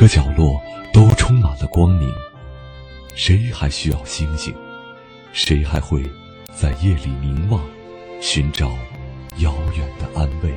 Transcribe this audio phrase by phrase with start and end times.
[0.00, 0.58] 个角落
[0.94, 2.10] 都充满了光明，
[3.14, 4.54] 谁还需要星星？
[5.34, 6.02] 谁还会
[6.56, 7.62] 在夜里凝望，
[8.18, 8.70] 寻找
[9.40, 10.54] 遥远的安慰？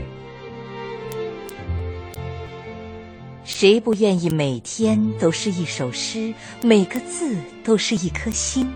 [3.43, 8.71] 谁不愿意每天都是一首诗，每个字都是一颗心？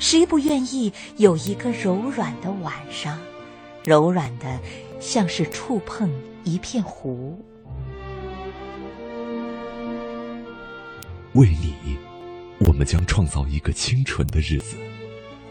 [0.00, 3.16] 谁不愿意有一个柔软的晚上，
[3.84, 4.58] 柔软的
[4.98, 6.10] 像是触碰？
[6.42, 7.44] 一片湖，
[11.36, 11.98] 为你，
[12.60, 14.74] 我们将创造一个清纯的日子，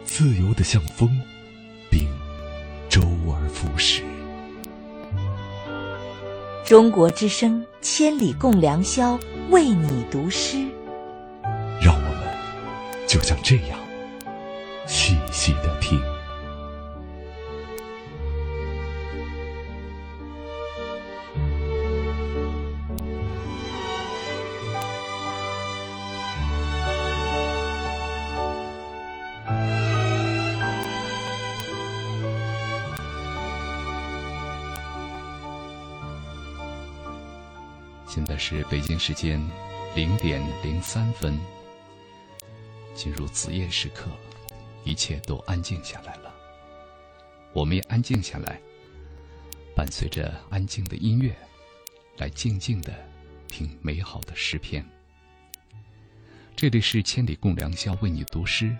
[0.03, 1.07] 自由的像风，
[1.91, 2.07] 并
[2.89, 4.01] 周而复始。
[6.65, 9.19] 中国之声，千里共良宵，
[9.51, 10.57] 为你读诗。
[11.79, 13.77] 让我们就像这样
[14.87, 16.01] 细细的听。
[38.47, 39.41] 是北京时间
[39.95, 41.35] 零点零三分，
[42.93, 44.05] 进入子夜时刻，
[44.83, 46.31] 一切都安静下来了。
[47.53, 48.61] 我们也安静下来，
[49.75, 51.35] 伴随着安静的音乐，
[52.17, 52.93] 来静静的
[53.47, 54.85] 听美好的诗篇。
[56.55, 58.77] 这里是千里共良宵，为你读诗，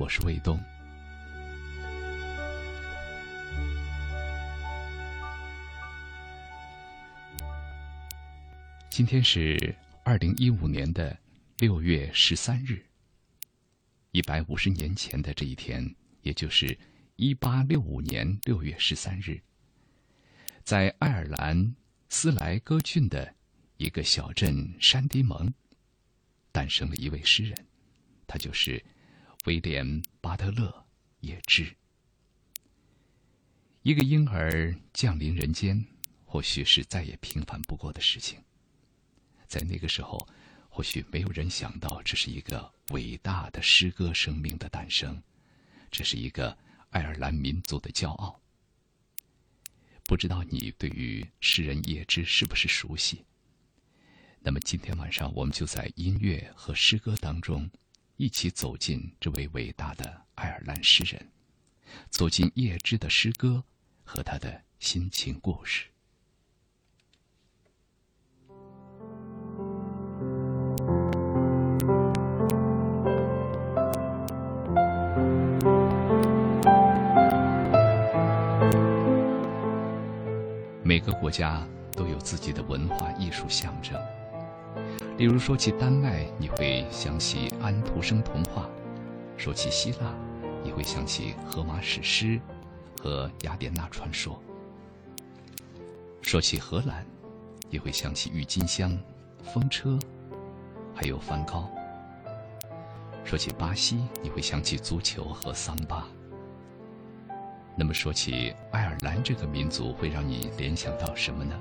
[0.00, 0.60] 我是卫东。
[8.96, 9.76] 今天是
[10.06, 11.14] 二零一五年的
[11.58, 12.82] 六月十三日。
[14.12, 16.78] 一百五十年前的这一天，也就是
[17.16, 19.38] 一八六五年六月十三日，
[20.64, 21.76] 在爱尔兰
[22.08, 23.34] 斯莱戈郡的
[23.76, 25.52] 一个小镇山迪蒙，
[26.50, 27.66] 诞生了一位诗人，
[28.26, 28.82] 他就是
[29.44, 29.86] 威廉·
[30.22, 30.70] 巴特勒·
[31.20, 31.66] 叶芝。
[33.82, 35.84] 一个婴儿降临人间，
[36.24, 38.38] 或许是再也平凡不过的事情。
[39.48, 40.26] 在那个时候，
[40.68, 45.22] 或许没有人想到这是一个伟大的诗歌生命的诞生，
[45.90, 46.56] 这是一个
[46.90, 48.40] 爱尔兰民族的骄傲。
[50.04, 53.24] 不知道你对于诗人叶芝是不是熟悉？
[54.38, 57.68] 那么今天晚上，我们就在音乐和诗歌当中，
[58.16, 61.28] 一起走进这位伟大的爱尔兰诗人，
[62.10, 63.64] 走进叶芝的诗歌
[64.04, 65.86] 和他的心情故事。
[80.86, 81.66] 每个国家
[81.96, 84.00] 都有自己的文化艺术象征。
[85.18, 88.70] 例如说起丹麦，你会想起安徒生童话；
[89.36, 90.14] 说起希腊，
[90.62, 92.40] 你会想起荷马史诗
[93.02, 94.38] 和雅典娜传说；
[96.22, 97.04] 说起荷兰，
[97.68, 98.96] 你会想起郁金香、
[99.42, 99.98] 风车，
[100.94, 101.68] 还有梵高；
[103.24, 106.06] 说起巴西，你会想起足球和桑巴。
[107.78, 111.54] 那么说起爱尔兰这个民族，会让你联想到什么呢？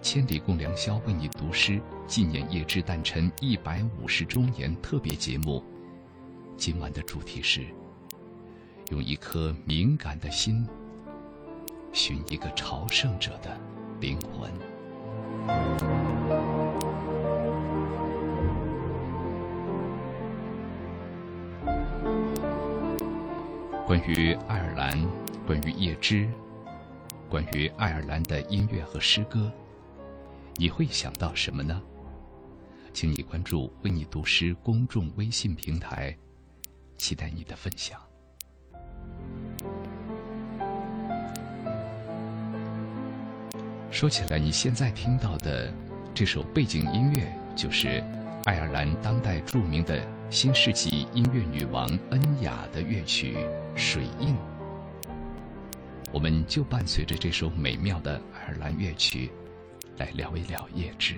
[0.00, 5.62] 千里共良宵为你读诗，纪念叶芝诞辰一百五十周年特别节目。
[6.56, 7.66] 今晚的主题是：
[8.90, 10.64] 用一颗敏感的心，
[11.92, 13.58] 寻一个朝圣者的
[14.00, 14.50] 灵魂。
[23.90, 24.96] 关于爱尔兰，
[25.44, 26.30] 关于叶芝，
[27.28, 29.50] 关于爱尔兰的音乐和诗歌，
[30.54, 31.82] 你会想到什么呢？
[32.94, 36.16] 请你关注“为你读诗”公众微信平台，
[36.98, 38.00] 期待你的分享。
[43.90, 45.68] 说起来，你现在听到的
[46.14, 47.26] 这首背景音乐，
[47.56, 48.00] 就是
[48.44, 50.00] 爱尔兰当代著名的
[50.30, 53.36] 新世纪音乐女王恩雅的乐曲
[53.76, 54.28] 《水印》。
[56.12, 59.28] 我们就伴随着这首美妙的爱尔兰乐曲，
[59.96, 61.16] 来聊一聊叶芝。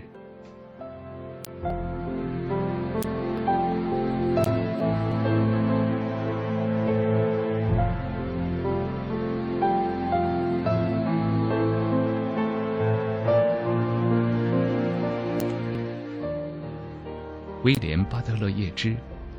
[17.64, 18.97] 威廉·巴特勒·叶芝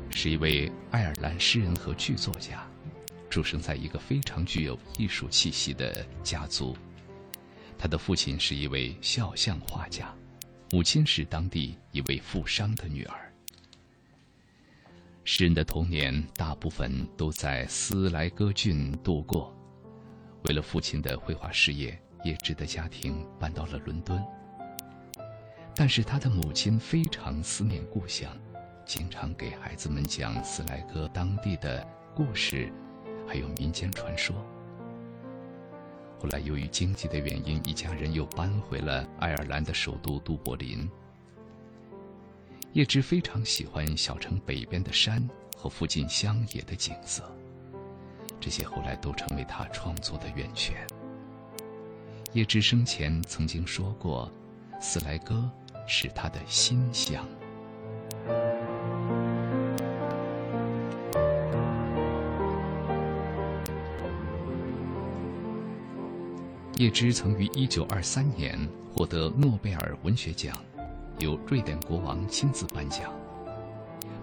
[0.08, 2.66] 是一位爱尔兰诗人和剧作家，
[3.28, 6.74] 出生在一个非常具有艺术气息的家族。
[7.76, 10.10] 他的父亲是一位肖像画家，
[10.70, 13.30] 母亲是当地一位富商的女儿。
[15.24, 19.54] 诗人的童年大部分都在斯莱戈郡度过。
[20.44, 24.18] 为了父亲的绘画事业，叶芝的家庭搬到了伦敦。
[25.76, 28.30] 但是他的母亲非常思念故乡，
[28.86, 31.84] 经常给孩子们讲斯莱戈当地的
[32.14, 32.72] 故事，
[33.26, 34.36] 还有民间传说。
[36.20, 40.88] 后来由于经济的原因，一家人又搬回了爱尔兰的首都都柏林。
[42.72, 47.28] 叶芝非常喜欢小城北边的山和附近乡野的景色，
[48.40, 50.86] 这些后来都成为他创作的源泉。
[52.32, 54.32] 叶芝生前曾经说过，
[54.80, 55.50] 斯莱戈。
[55.86, 57.26] 是他的心香。
[66.76, 68.58] 叶芝曾于一九二三年
[68.92, 70.56] 获得诺贝尔文学奖，
[71.18, 73.12] 由瑞典国王亲自颁奖。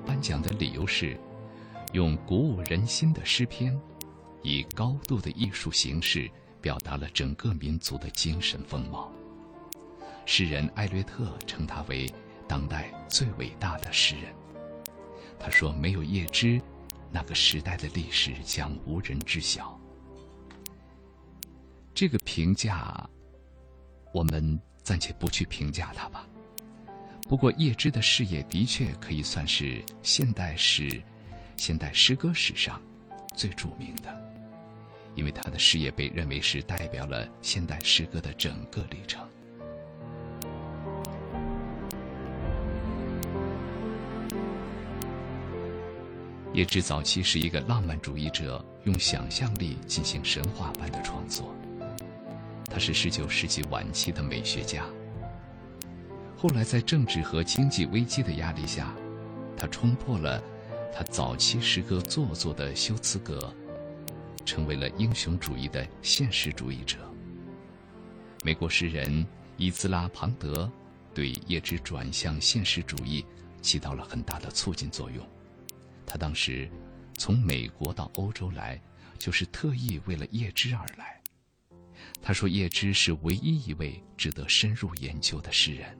[0.05, 1.17] 颁奖的理由是，
[1.93, 3.79] 用鼓舞人心的诗篇，
[4.43, 6.29] 以高度的艺术形式
[6.59, 9.09] 表达了整个民族的精神风貌。
[10.25, 12.11] 诗人艾略特称他为
[12.47, 14.33] 当代最伟大的诗人。
[15.39, 16.61] 他说：“没有叶芝，
[17.11, 19.79] 那个时代的历史将无人知晓。”
[21.93, 23.09] 这个评价，
[24.13, 26.27] 我们暂且不去评价他吧。
[27.27, 31.01] 不过，叶芝的事业的确可以算是现代史、
[31.57, 32.81] 现代诗歌史上
[33.35, 34.33] 最著名的，
[35.15, 39.27] 因为他的事业被认为是代表了现代诗歌的整个历程。
[46.53, 51.55] 叶芝早期是一个浪漫主义者，用想象力进行神话般的创作。
[52.65, 54.85] 他是19世纪晚期的美学家。
[56.35, 58.93] 后来在政治和经济危机的压力下，
[59.55, 60.43] 他冲破了
[60.93, 63.53] 他早期诗歌做作的修辞格，
[64.43, 66.97] 成为了英雄主义的现实主义者。
[68.43, 69.25] 美国诗人
[69.55, 70.69] 伊兹拉·庞德
[71.13, 73.25] 对叶芝转向现实主义
[73.61, 75.25] 起到了很大的促进作用。
[76.11, 76.69] 他当时
[77.17, 78.77] 从美国到欧洲来，
[79.17, 81.21] 就是特意为了叶芝而来。
[82.21, 85.97] 他说：“叶芝是唯一一位值得深入研究的诗人。”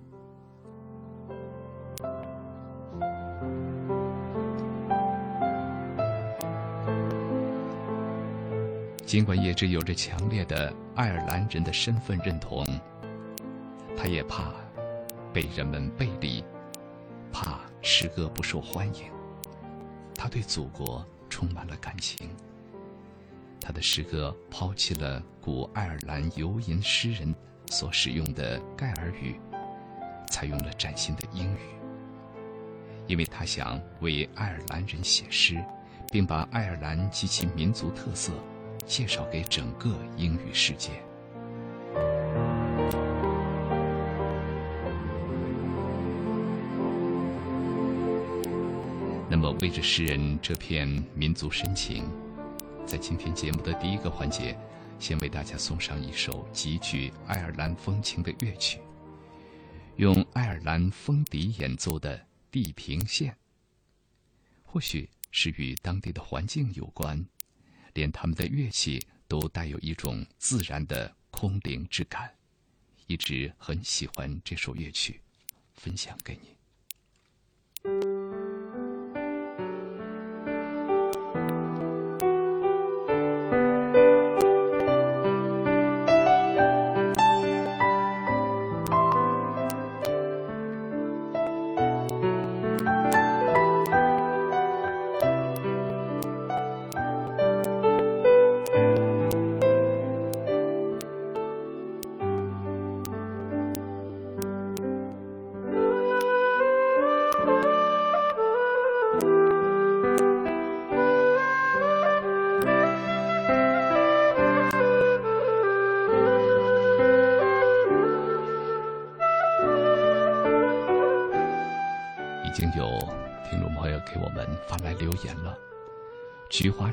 [9.06, 12.66] 尽管叶芝有着强烈的爱尔兰人的身份认同，
[13.96, 14.54] 他也怕
[15.32, 16.44] 被人们背离，
[17.32, 19.06] 怕诗歌不受欢迎。
[20.22, 22.30] 他对祖国充满了感情。
[23.60, 27.34] 他的诗歌抛弃了古爱尔兰游吟诗人
[27.72, 29.40] 所使用的盖尔语，
[30.30, 31.58] 采用了崭新的英语。
[33.08, 35.60] 因为他想为爱尔兰人写诗，
[36.12, 38.32] 并把爱尔兰及其民族特色
[38.86, 41.02] 介绍给整个英语世界。
[49.32, 50.86] 那么，为着诗人这片
[51.16, 52.04] 民族深情，
[52.86, 54.60] 在今天节目的第一个环节，
[55.00, 58.82] 先为大家送上一首极具爱尔兰风情的乐曲，
[59.96, 62.18] 用爱尔兰风笛演奏的
[62.52, 63.32] 《地平线》。
[64.64, 67.26] 或许是与当地的环境有关，
[67.94, 72.30] 连他们的乐器都带有一种自然的空灵之感。
[73.08, 75.22] 一直很喜欢这首乐曲，
[75.74, 78.21] 分享给你。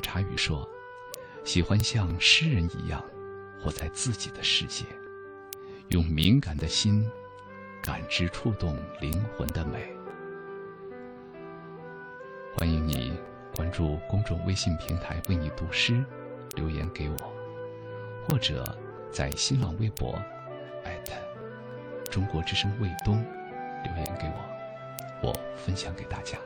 [0.09, 0.67] 菊花茶语说
[1.45, 3.03] ：“喜欢像诗人一样，
[3.61, 4.83] 活在自己的世界，
[5.89, 7.07] 用敏感的心
[7.83, 9.93] 感知触动灵魂的美。”
[12.57, 13.13] 欢迎你
[13.55, 16.03] 关注公众微信平台“为你读诗”，
[16.57, 17.33] 留言给我，
[18.27, 18.65] 或者
[19.11, 20.19] 在新浪微博
[22.09, 23.23] 中国之声卫东
[23.83, 24.25] 留言给
[25.21, 26.39] 我，我分享给大家。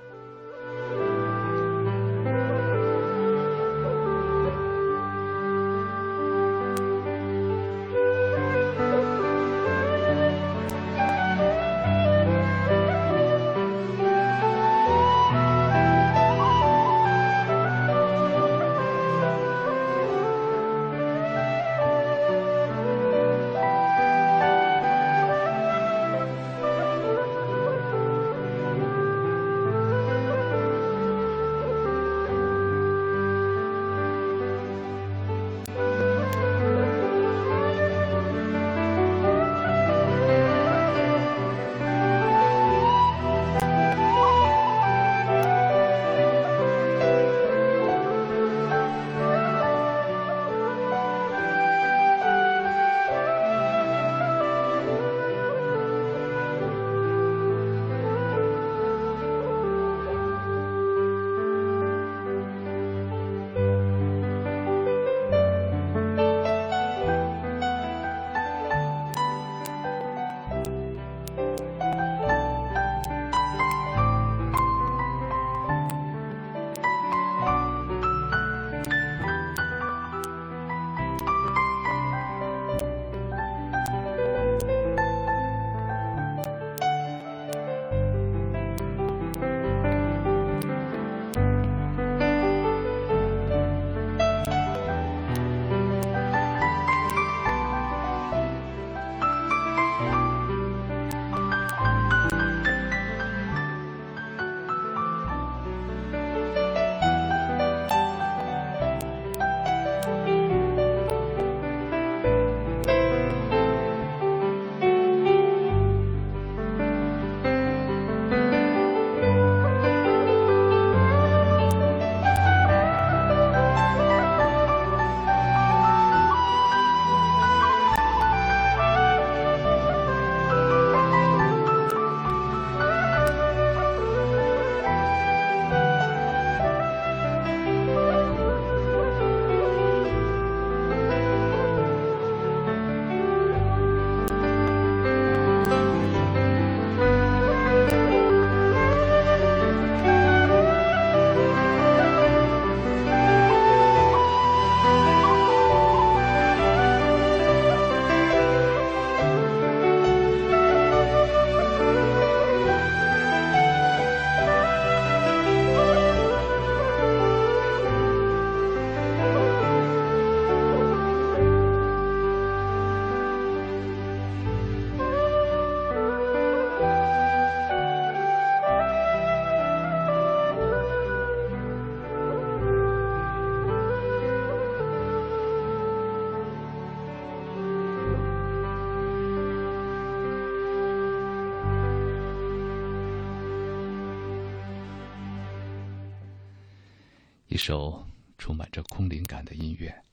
[197.66, 198.06] 首
[198.38, 200.04] 充满着空灵感的音乐，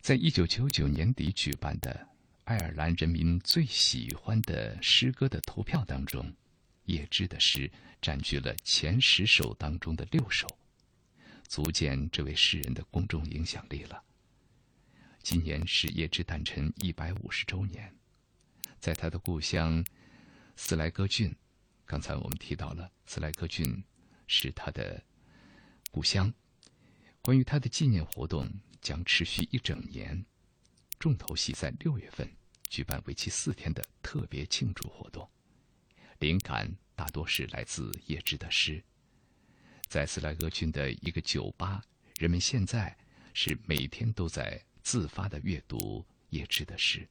[0.00, 2.08] 在一九九九年底举办的
[2.42, 6.34] 爱尔兰人民最喜欢的诗歌的投票当中，
[6.86, 7.70] 叶芝的诗
[8.02, 10.48] 占据了前十首当中的六首，
[11.46, 14.02] 足见这位诗人的公众影响力了。
[15.22, 17.94] 今年是叶芝诞辰一百五十周年，
[18.80, 19.86] 在他的故乡
[20.56, 21.32] 斯莱戈郡，
[21.84, 23.84] 刚才我们提到了斯莱戈郡
[24.26, 25.00] 是他的。
[25.94, 26.34] 故乡，
[27.22, 30.26] 关于他的纪念活动将持续一整年，
[30.98, 32.28] 重头戏在六月份
[32.68, 35.30] 举办为期四天的特别庆祝活动。
[36.18, 38.82] 灵感大多是来自叶芝的诗。
[39.86, 41.80] 在斯莱戈郡的一个酒吧，
[42.18, 42.98] 人们现在
[43.32, 47.08] 是每天都在自发的阅读叶芝的诗。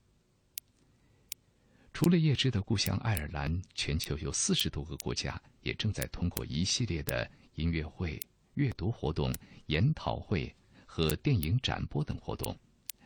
[1.93, 8.19] 除了叶芝的故乡爱尔兰，全球有四十多个国家也正在通过一系列的音乐会。
[8.55, 9.33] 阅读活动、
[9.67, 10.55] 研讨会
[10.86, 12.55] 和电影展播等活动，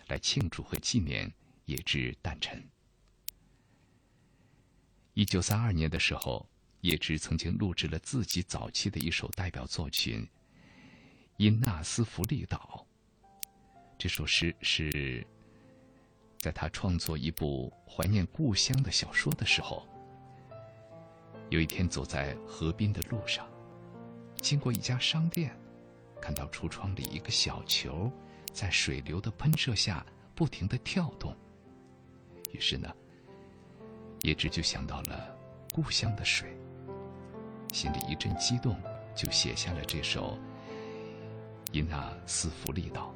[0.07, 1.31] 来庆祝和纪念
[1.65, 2.61] 叶芝诞辰。
[5.13, 6.47] 一九三二年的时候，
[6.81, 10.21] 叶芝曾经录制了自己早期的一首代表作品
[11.37, 12.85] 《因纳斯弗利岛》。
[13.97, 15.25] 这首诗是
[16.37, 19.87] 在他创作一部怀念故乡的小说的时候，
[21.49, 23.49] 有一天走在河滨的路上，
[24.41, 25.55] 经过一家商店，
[26.21, 28.11] 看到橱窗里一个小球
[28.53, 31.35] 在水流的喷射下不停的跳动。
[32.51, 32.89] 于是呢，
[34.21, 35.35] 叶芝就想到了
[35.73, 36.57] 故乡的水，
[37.73, 38.75] 心里一阵激动，
[39.15, 40.37] 就写下了这首
[41.73, 43.13] 《因纳斯福利岛》。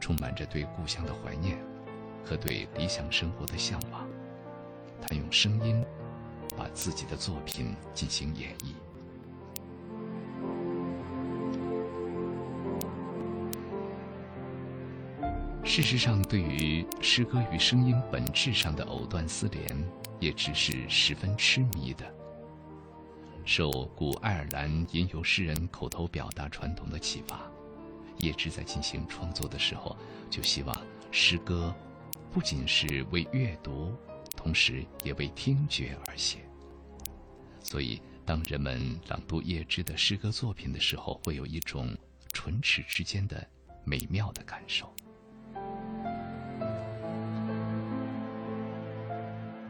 [0.00, 1.58] 充满着对故乡的怀念
[2.24, 4.08] 和对理想生活的向往，
[5.02, 5.84] 他用声音
[6.56, 8.74] 把自己的作品进行演绎。
[15.68, 19.66] 事实上，对于诗歌与声音本质上的藕断丝连，
[20.18, 22.10] 也只是十分痴迷的。
[23.44, 27.38] 受古爱尔兰吟游诗人口头表达传统的启发。
[28.16, 29.94] 叶芝在进行创作的时候，
[30.30, 30.74] 就希望
[31.10, 31.72] 诗歌
[32.32, 33.94] 不仅是为阅读，
[34.34, 36.38] 同时也为听觉而写。
[37.62, 41.94] 所以，当人们朗读叶芝的诗歌作品的时候，会有一种
[42.32, 43.46] 唇齿之间的
[43.84, 44.90] 美妙的感受。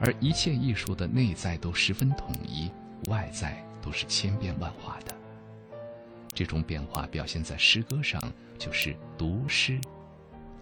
[0.00, 2.70] 而一切艺术的内在都十分统一，
[3.08, 5.14] 外在都是千变万化的。
[6.28, 8.22] 这种变化表现在诗歌上，
[8.56, 9.80] 就是读诗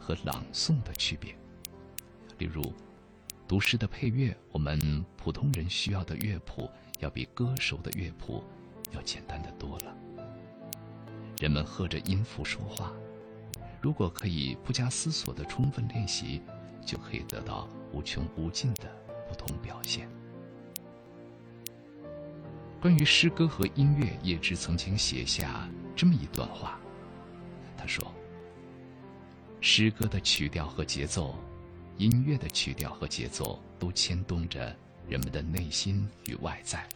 [0.01, 1.37] 和朗诵的区别。
[2.38, 2.72] 例如，
[3.46, 6.70] 读诗的配乐，我们普通人需要的乐谱
[7.01, 8.42] 要比歌手的乐谱
[8.92, 9.94] 要简单的多了。
[11.38, 12.90] 人们和着音符说话，
[13.83, 16.40] 如果可以不加思索的充分练习，
[16.87, 18.85] 就可以得到无穷无尽的
[19.37, 20.09] 同表现。
[22.81, 26.79] 关于诗歌和音乐，叶芝曾经写下这么一段话。
[27.77, 28.14] 他说
[29.61, 31.35] ：“诗歌的曲调和节奏，
[31.96, 34.77] 音乐的曲调和节奏，都牵动着
[35.09, 36.87] 人们的内心与外在。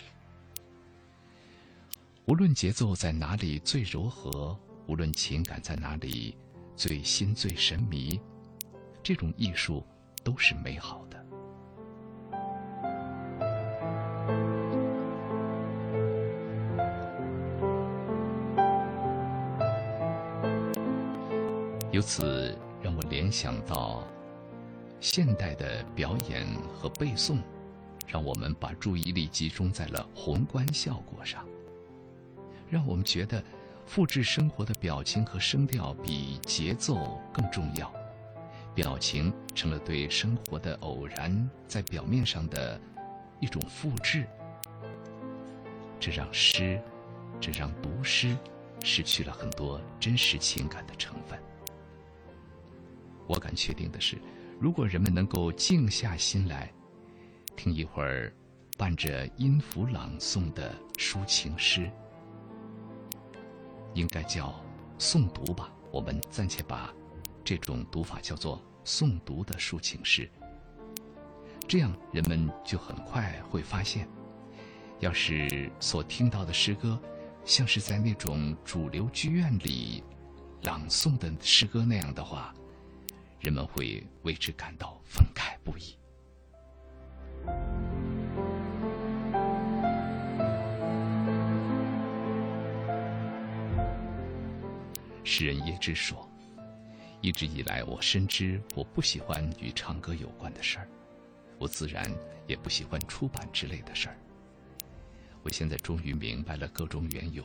[2.26, 6.36] 无论节奏在哪里最柔和，无论情感在哪里
[6.76, 8.20] 最心醉神迷，
[9.02, 9.84] 这种艺术
[10.22, 11.18] 都是美好的。”
[21.92, 24.02] 由此让我联想到，
[25.00, 27.38] 现代的表演和背诵，
[28.06, 31.44] 让我们把注意力集中在了宏观效果上，
[32.70, 33.42] 让我们觉得
[33.84, 37.92] 复制生活的表情和声调比节奏更重要，
[38.74, 42.80] 表情成了对生活的偶然在表面上的
[43.40, 44.26] 一种复制，
[45.98, 46.80] 这让诗，
[47.40, 48.36] 这让读诗
[48.84, 51.38] 失去了很多真实情感的成分。
[53.26, 54.18] 我敢确定的是，
[54.58, 56.70] 如果人们能够静下心来，
[57.56, 58.32] 听一会儿
[58.76, 61.90] 伴着音符朗诵的抒情诗，
[63.94, 64.54] 应该叫
[64.98, 65.72] 诵读吧。
[65.90, 66.92] 我们暂且把
[67.42, 70.30] 这种读法叫做诵读的抒情诗。
[71.70, 74.08] 这样，人们就很快会发现，
[74.98, 77.00] 要是所听到的诗歌，
[77.44, 80.02] 像是在那种主流剧院里
[80.62, 82.52] 朗诵的诗歌那样的话。
[83.38, 85.96] 人们会为之感到愤慨不已。
[95.22, 96.28] 诗人叶芝说
[97.22, 100.88] ：“一直以来，我深知我不喜欢与唱歌有关的事儿，
[101.60, 102.10] 我自然
[102.46, 104.16] 也不喜欢出版之类的事儿。
[105.42, 107.44] 我现在终于明白了各种缘由，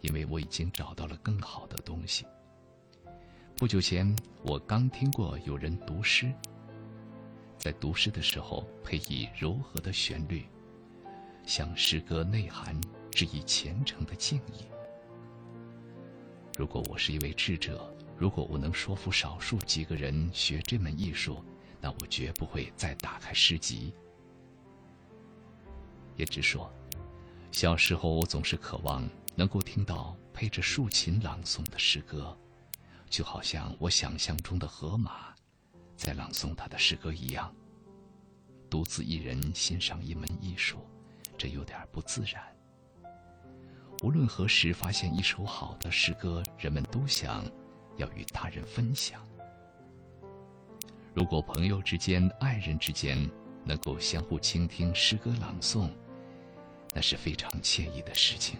[0.00, 2.24] 因为我已经找到了更好的东西。”
[3.56, 6.32] 不久前，我刚听过有人读诗。
[7.58, 10.46] 在读诗的时候，配以柔和的旋律，
[11.46, 12.74] 向诗歌内涵
[13.10, 14.64] 致以虔诚的敬意。
[16.58, 21.44] 如果我是一位智者，如果我能说服少数几个人学这门艺术，
[21.82, 23.92] 那我绝不会再打开诗集。
[26.16, 26.72] 也只说，
[27.50, 32.34] 小时候我总是渴望能够听到配着竖琴朗诵的诗歌。
[33.10, 35.34] 就好像我想象中的河马，
[35.96, 37.54] 在朗诵他的诗歌一样。
[38.70, 40.78] 独自一人欣赏一门艺术，
[41.36, 42.42] 这有点不自然。
[44.02, 47.44] 无论何时发现一首好的诗歌，人们都想
[47.98, 49.22] 要与他人分享。
[51.14, 53.18] 如果朋友之间、爱人之间
[53.64, 55.90] 能够相互倾听诗歌朗诵，
[56.94, 58.58] 那是非常惬意的事情。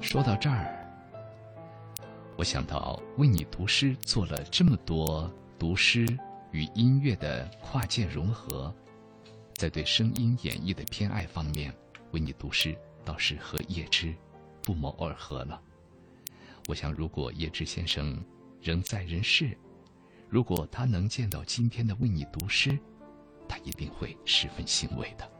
[0.00, 0.86] 说到这儿，
[2.36, 6.06] 我想到为你读诗做了这么多读诗
[6.50, 8.72] 与音乐的跨界融合，
[9.54, 11.72] 在对声音演绎的偏爱方面，
[12.10, 14.14] 为你读诗倒是和叶芝
[14.62, 15.60] 不谋而合了。
[16.68, 18.22] 我想，如果叶芝先生
[18.60, 19.56] 仍在人世，
[20.28, 22.78] 如果他能见到今天的为你读诗，
[23.48, 25.30] 他一定会十分欣慰的。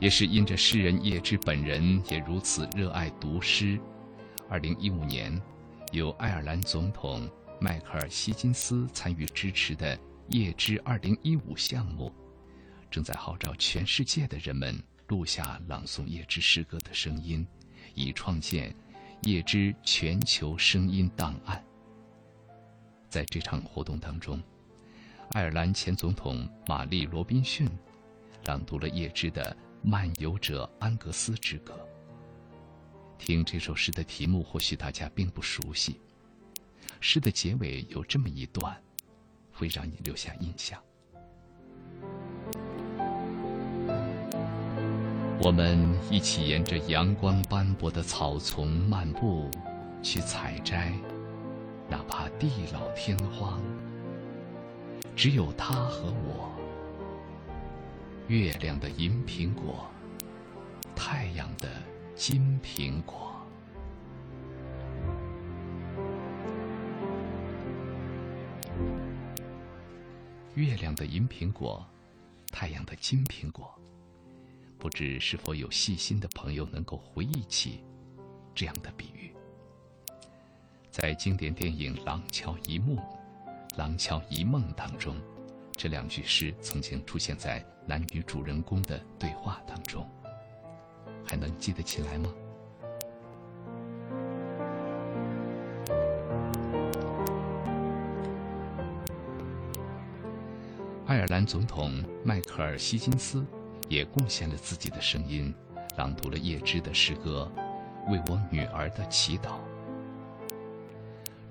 [0.00, 3.78] 也是因着诗人叶芝本人也如此热爱读诗，
[4.48, 5.40] 二零一五年，
[5.92, 7.28] 由爱尔兰总统
[7.60, 12.10] 迈克尔·希金斯参与支持的叶芝二零一五项目。
[12.90, 17.46] 正在号召全世界的人们录下朗诵叶芝诗歌的声音，
[17.94, 18.74] 以创建
[19.24, 21.62] 叶芝全球声音档案。
[23.10, 24.42] 在这场活动当中，
[25.32, 27.68] 爱尔兰前总统玛丽·罗宾逊
[28.46, 29.54] 朗读了叶芝的
[29.86, 31.74] 《漫游者安格斯之歌》。
[33.24, 36.00] 听这首诗的题目，或许大家并不熟悉。
[36.98, 38.76] 诗的结尾有这么一段，
[39.52, 40.76] 会让你留下印象。
[45.40, 45.78] 我们
[46.10, 49.48] 一起沿着阳光斑驳的草丛漫步，
[50.02, 50.92] 去采摘，
[51.88, 53.62] 哪怕地老天荒，
[55.14, 56.50] 只有他和我。
[58.26, 59.88] 月亮的银苹果，
[60.96, 61.68] 太阳的
[62.14, 63.32] 金苹果。
[70.54, 71.84] 月亮的银苹果，
[72.50, 73.74] 太阳的金苹果。
[74.78, 77.82] 不知是否有细心的朋友能够回忆起
[78.54, 79.32] 这样的比喻？
[80.90, 82.96] 在经典电影《廊桥遗梦》
[83.76, 85.16] 《廊桥遗梦》当中，
[85.72, 90.06] 这两句诗曾经出现在男女主人公的对话当中，
[91.24, 92.32] 还能记得起来吗？
[101.06, 103.44] 爱尔兰总统迈克尔·希金斯。
[103.88, 105.54] 也贡献了自己的声音，
[105.98, 107.50] 朗读了叶芝的诗歌
[108.10, 109.48] 《为我女儿的祈祷》。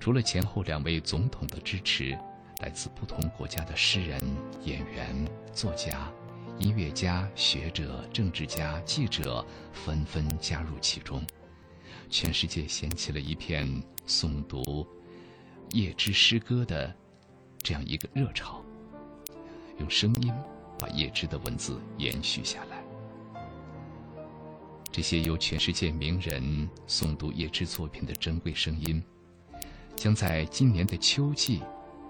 [0.00, 2.18] 除了前后两位总统的支持，
[2.60, 4.20] 来自不同国家的诗人、
[4.64, 5.14] 演员、
[5.52, 6.10] 作家、
[6.62, 11.20] 音乐家、学者、政治家、记者纷纷加入其中，
[12.08, 13.68] 全世界掀起了一片
[14.06, 14.86] 诵读
[15.72, 16.94] 叶芝诗歌的
[17.58, 18.62] 这样一个热潮，
[19.78, 20.32] 用声音。
[20.78, 22.82] 把叶芝的文字延续下来。
[24.90, 29.00] 这些由全世界名人诵读叶芝作品的珍贵声音，
[29.94, 31.62] 将在今年的秋季，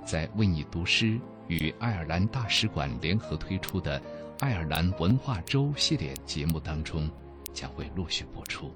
[0.07, 4.01] 在为你读诗与爱尔兰大使馆联合推出的
[4.43, 7.09] “爱尔兰文化周”系列节目当中，
[7.55, 8.75] 将会陆续播出。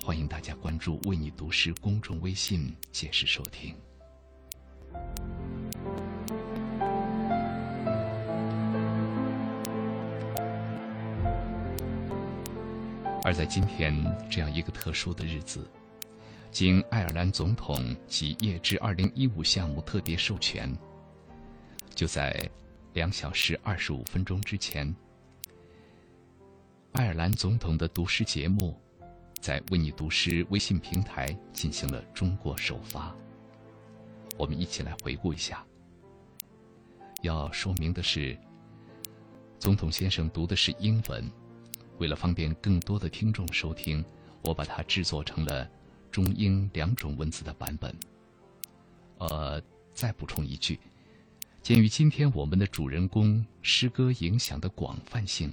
[0.00, 3.74] 欢迎大家关注“为你读诗”公众微信，届时收听。
[13.24, 13.92] 而在今天
[14.30, 15.68] 这样一个特殊的日子，
[16.52, 20.72] 经爱尔兰总统及叶芝2015项目特别授权，
[21.92, 22.48] 就在
[22.96, 24.96] 两小时二十五分钟之前，
[26.92, 28.74] 爱尔兰总统的读诗节目
[29.38, 33.14] 在“为你读诗”微信平台进行了中国首发。
[34.38, 35.62] 我们一起来回顾一下。
[37.20, 38.34] 要说明的是，
[39.58, 41.30] 总统先生读的是英文。
[41.98, 44.02] 为了方便更多的听众收听，
[44.40, 45.70] 我把它制作成了
[46.10, 47.94] 中英两种文字的版本。
[49.18, 50.80] 呃，再补充一句，
[51.66, 55.52] 鉴于今天我们的主人公诗歌影响的广泛性，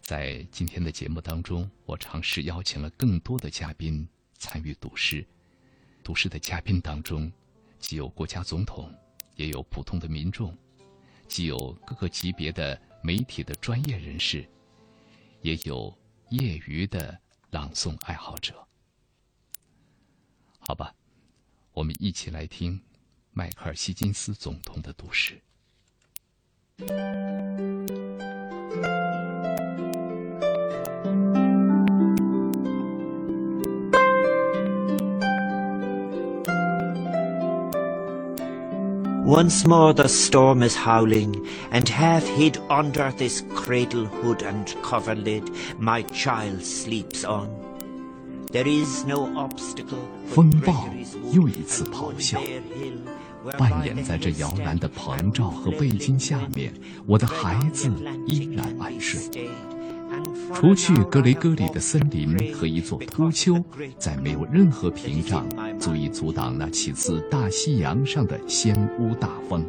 [0.00, 4.04] 在今天的节目当中，我尝试邀请了更多的嘉宾
[4.38, 5.24] 参与读诗。
[6.02, 7.30] 读诗的嘉宾当中，
[7.78, 8.92] 既有国家总统，
[9.36, 10.52] 也有普通的民众，
[11.28, 14.44] 既有各个级别的媒体的专业人士。
[15.42, 15.96] 也有
[16.30, 17.16] 业余的
[17.50, 18.66] 朗诵爱好者，
[20.58, 20.92] 好吧，
[21.70, 22.82] 我们一起来听
[23.33, 25.41] 迈克尔·希金斯总统的读诗。
[39.29, 45.47] Once more the storm is howling, and half hid under this cradle hood and coverlid,
[45.77, 47.62] my child sleeps on.
[50.28, 50.88] 风暴
[51.32, 52.40] 又一次咆哮，
[53.58, 56.72] 扮演在这摇篮的棚罩和背巾下面，
[57.04, 57.90] 我的孩子
[58.28, 59.48] 依然安睡。
[60.54, 63.60] 除去格雷戈里的森林和一座秃丘，
[63.98, 65.44] 再没有任何屏障
[65.80, 69.66] 足以阻挡那起自大西洋上的仙屋大风。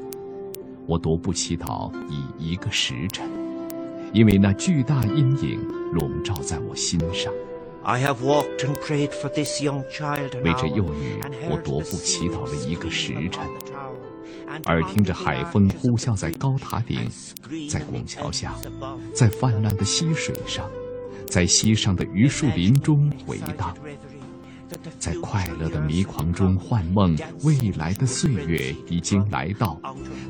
[0.85, 3.27] 我踱步祈祷已一个时辰，
[4.13, 5.59] 因为那巨大阴影
[5.91, 7.33] 笼罩在我心上。
[7.85, 13.45] i have walked and prayed for this young child 为这幼女我踱步祈祷了一个时辰。
[14.65, 16.99] 耳听着海风呼啸在高塔顶
[17.69, 18.55] 在拱桥下
[19.13, 20.69] 在泛滥的溪水上
[21.27, 23.75] 在溪上的榆树林中回荡
[24.99, 29.79] 在快乐的迷狂中幻梦未来的岁月已经来到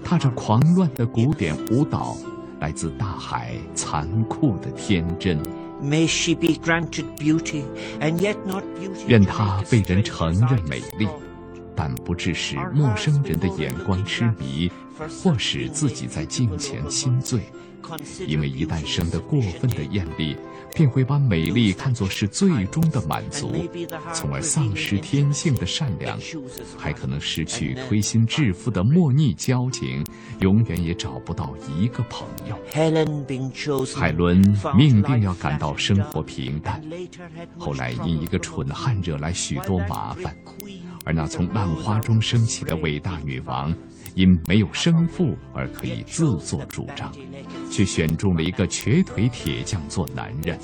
[0.03, 2.17] 踏着狂乱的古典舞蹈
[2.59, 5.64] 来自大海残酷的天真。
[9.07, 11.07] 愿她被人承认美丽
[11.75, 14.71] 但不致使陌生人的眼光痴迷
[15.21, 17.41] 或使自己在镜前心醉
[18.25, 20.35] 因为一旦生得过分的艳丽
[20.75, 23.55] 便会把美丽看作是最终的满足
[24.13, 26.19] 从而丧失天性的善良
[26.77, 30.05] 还可能失去推心置腹的莫逆交情
[30.41, 32.59] 永远也找不到一个朋友。
[33.95, 34.37] 海伦
[34.75, 36.83] 命定要感到生活平淡
[37.57, 40.35] 后来因一个蠢汉惹来许多麻烦
[41.05, 43.73] 而那从浪花中升起的伟大女王
[44.15, 47.11] 因没有生父而可以自作主张，
[47.69, 50.57] 却选中了一个瘸腿铁匠做男人。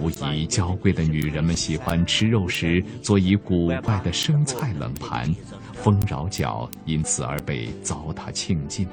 [0.00, 5.32] 无疑，娇贵的女人们喜欢吃肉时做以古怪的生菜冷盘，
[5.74, 8.88] 丰饶脚因此而被糟蹋庆尽。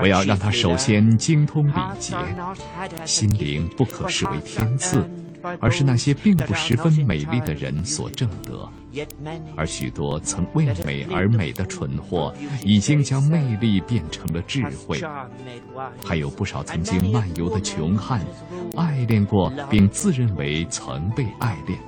[0.00, 2.14] 我要让他首先精通礼节，
[3.04, 5.02] 心灵不可视为天赐，
[5.58, 8.70] 而是那些并不十分美丽的人所挣得。
[9.56, 15.00] 而许多曾为美而美的蠢货，已经将魅力变成了智慧。
[16.04, 18.24] 还有不少曾经漫游的穷汉，
[18.76, 21.78] 爱恋过并自认为曾被爱恋，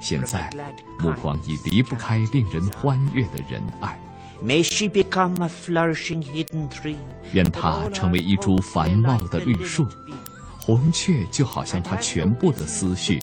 [0.00, 0.50] 现在
[0.98, 3.98] 目光已离不开令人欢悦的仁爱。
[7.32, 9.86] 愿它成为一株繁茂的绿树，
[10.58, 13.20] 红雀就好像它全部的思绪，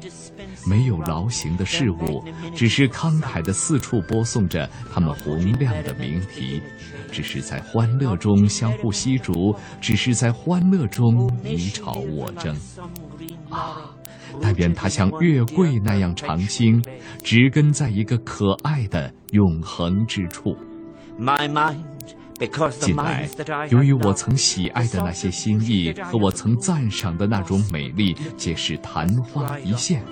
[0.68, 2.24] 没有劳形的事物，
[2.56, 6.62] 只是慷慨地四处播送着他们洪亮的鸣啼，
[7.12, 12.56] 只是在欢乐中相互吸逐，只是在欢乐中你吵我争。
[13.50, 13.92] 啊！
[14.42, 16.84] 但愿它像月桂那样长青，
[17.24, 20.56] 植根在一个可爱的永恒之处。
[21.18, 21.78] My mind,
[22.80, 23.28] 近来
[23.72, 30.04] 由于我曾喜爱的那些心意和我曾赞赏的那种美丽，皆是昙花一现，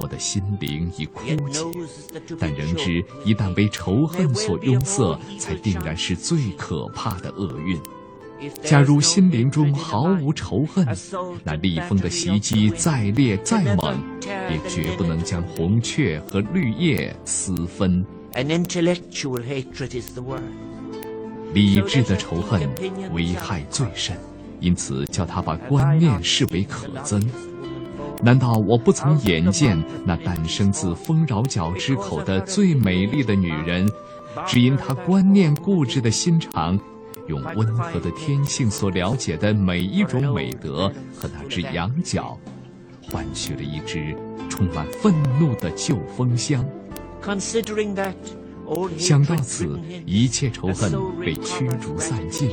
[0.00, 1.64] 我的心灵已枯竭，
[2.38, 7.78] 但仍知一旦被仇恨所拥塞，才定然是最可怕的厄运。
[8.62, 10.84] 假如心灵中毫无仇恨，
[11.44, 13.96] 那厉风的袭击再烈再猛，
[14.50, 18.04] 也绝不能将红雀和绿叶撕分。
[21.54, 22.68] 理智的仇恨
[23.12, 24.16] 危害最深，
[24.58, 27.22] 因此叫他把观念视为可憎。
[28.22, 33.90] 难道我不曾眼见那诞生自丰饶角之口的最美丽的女人，
[34.46, 36.78] 只因她观念固执的心肠，
[37.26, 42.38] 用温和的天性所了解的每一种美德和那只羊角，
[43.10, 44.16] 换取了一只
[44.48, 46.64] 充满愤怒的旧风箱。
[47.22, 48.14] Considering that
[48.96, 52.50] 想到此一切仇恨被驱逐散尽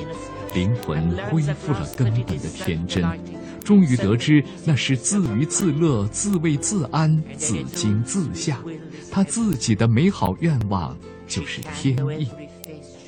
[0.53, 3.03] 灵魂恢复了根本的天真，
[3.59, 8.57] 终于得知那是自娱自乐、自慰自安、自惊自吓。
[9.11, 10.95] 他自己的美好愿望
[11.27, 12.27] 就是天意。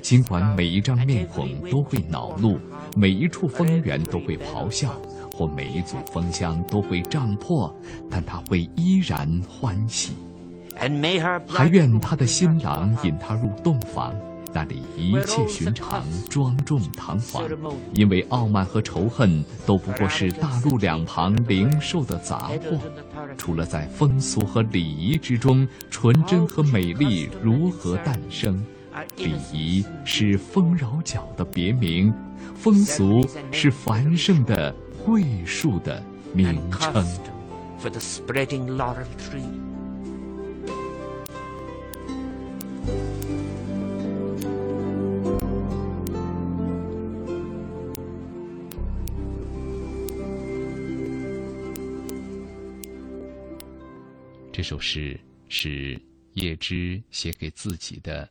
[0.02, 2.60] 尽管每一张面孔都会恼怒，
[2.96, 5.00] 每一处风源都会咆哮，
[5.32, 7.74] 或每一组风箱都会胀破，
[8.10, 10.14] 但他会依然欢喜。
[11.48, 14.16] 还愿他的新郎引他入洞房，
[14.54, 17.44] 那里一切寻常、庄重堂皇，
[17.94, 22.80] 因为傲慢和仇恨都不过是大陆两旁零售的杂货。
[23.38, 28.64] 除了在风俗和礼仪之中，纯真和美丽如何诞生？
[29.16, 32.14] 礼仪是丰饶角的别名，
[32.56, 37.06] 风俗是繁盛的桂树的名 and 称。
[54.62, 55.20] 这首诗
[55.50, 56.00] 是
[56.36, 58.30] 叶芝写给自己的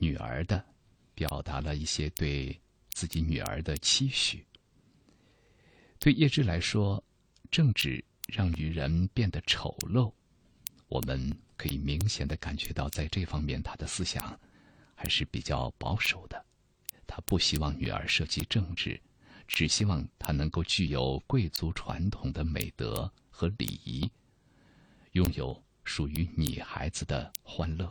[0.00, 0.66] 女儿的，
[1.14, 2.60] 表达了一些对
[2.90, 4.44] 自己女儿的期许。
[6.00, 7.00] 对叶芝来说，
[7.48, 10.12] 政治让女人变得丑陋，
[10.88, 14.36] 我们可以明显的感觉到，在这方面，他的思想
[14.96, 16.44] 还是比较保守的。
[17.06, 19.00] 他不希望女儿涉及政治，
[19.46, 24.10] 只希望她能够具有贵族传统的美德和礼仪。
[25.12, 27.90] 拥有属于女孩子的欢乐。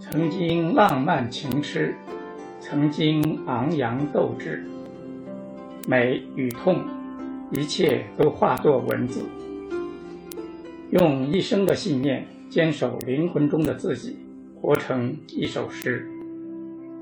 [0.00, 1.94] 曾经浪漫情痴，
[2.60, 4.66] 曾经昂扬斗志，
[5.86, 6.84] 美与痛，
[7.52, 9.24] 一切都化作文字。
[10.90, 14.16] 用一生的信念坚守灵魂中的自己，
[14.60, 16.04] 活成一首诗。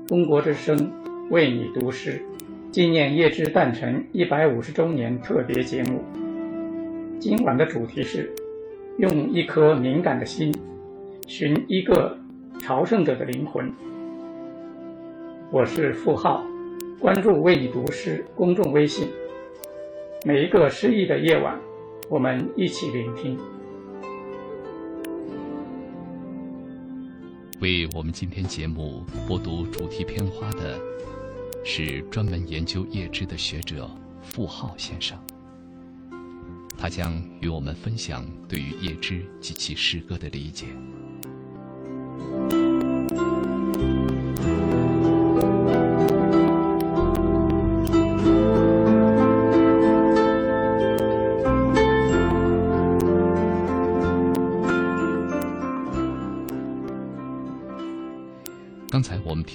[0.05, 0.91] 中国之声
[1.31, 2.21] 为你读诗，
[2.71, 6.03] 纪念叶芝诞辰一百五十周年特别节目。
[7.19, 8.31] 今晚的主题是：
[8.99, 10.53] 用一颗敏感的心，
[11.25, 12.15] 寻一个
[12.59, 13.73] 朝圣者的灵魂。
[15.51, 16.45] 我是付浩，
[16.99, 19.07] 关注为你读诗公众微信。
[20.27, 21.59] 每一个诗意的夜晚，
[22.07, 23.35] 我们一起聆听。
[27.59, 30.79] 为我们今天节目播读主题片花的，
[31.65, 33.91] 是专门研究叶芝的学者
[34.21, 35.19] 傅浩先生。
[36.77, 40.67] 他将与我们分享对于叶芝及其诗歌的理解。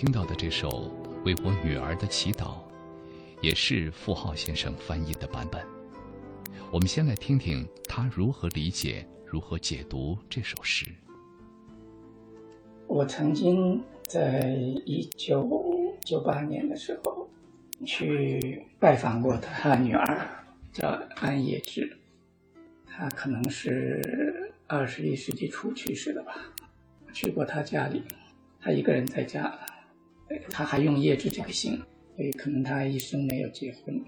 [0.04, 0.68] 听到的这首
[1.24, 2.44] 《为我女儿的祈祷》，
[3.40, 5.66] 也是傅浩先生翻译的版本。
[6.70, 10.84] 我们先来听听他如何理解、如何解读这首诗。
[12.86, 14.50] 我曾经在
[14.84, 17.26] 一九九八年的时候
[17.86, 20.28] 去拜访过他女儿，
[20.70, 20.86] 叫
[21.16, 21.96] 安叶芝。
[22.86, 26.34] 她可能是二十一世纪初去世的吧。
[27.10, 28.02] 去过他家里。
[28.60, 29.58] 他一个人在家，
[30.50, 31.76] 他还用叶芝这个姓，
[32.16, 34.04] 所以可能他一生没有结婚。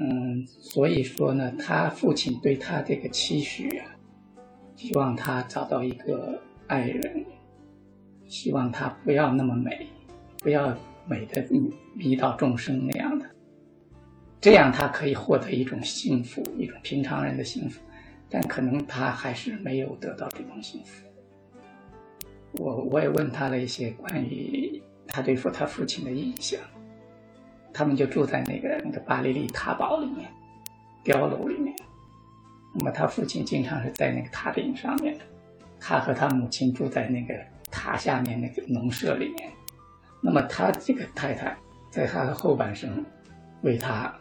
[0.00, 3.86] 嗯，所以说呢，他父亲对他这个期许啊，
[4.74, 7.24] 希望他找到一个爱人，
[8.26, 9.86] 希望他不要那么美，
[10.38, 11.46] 不要美的
[11.94, 13.26] 迷倒众生那样的，
[14.40, 17.80] 这样他可以获得一种幸福，一种平常人的幸福，
[18.28, 21.06] 但可能他还是没有得到这种幸福。
[22.58, 26.60] 我我也问他了一些关于他对父他父亲的印象，
[27.72, 30.30] 他们就住在那个那个巴黎丽塔堡里面，
[31.04, 31.74] 碉楼里面。
[32.74, 35.18] 那么他父亲经常是在那个塔顶上面，
[35.80, 37.34] 他和他母亲住在那个
[37.70, 39.50] 塔下面那个农舍里面。
[40.20, 41.56] 那么他这个太太
[41.90, 43.04] 在他的后半生
[43.62, 44.12] 为他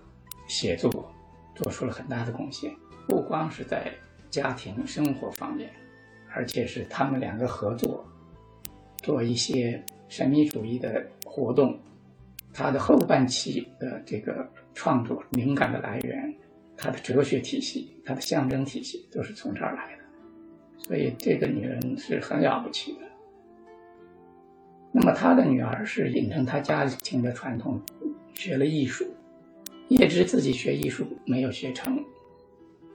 [0.48, 1.12] 写作
[1.56, 2.72] 做出了很大的贡献，
[3.08, 3.92] 不光是在
[4.30, 5.70] 家庭生活方面，
[6.34, 8.06] 而且是他们两个合作。
[9.04, 11.78] 做一些神秘主义的活动，
[12.54, 16.34] 他的后半期的这个创作灵感的来源，
[16.78, 20.04] 他的哲学体系、他的象征体系都是从这儿来的，
[20.78, 23.00] 所以这个女人是很了不起的。
[24.92, 27.82] 那么他的女儿是秉承他家庭的传统，
[28.36, 29.06] 学了艺术，
[29.90, 32.00] 叶芝自己学艺术没有学成，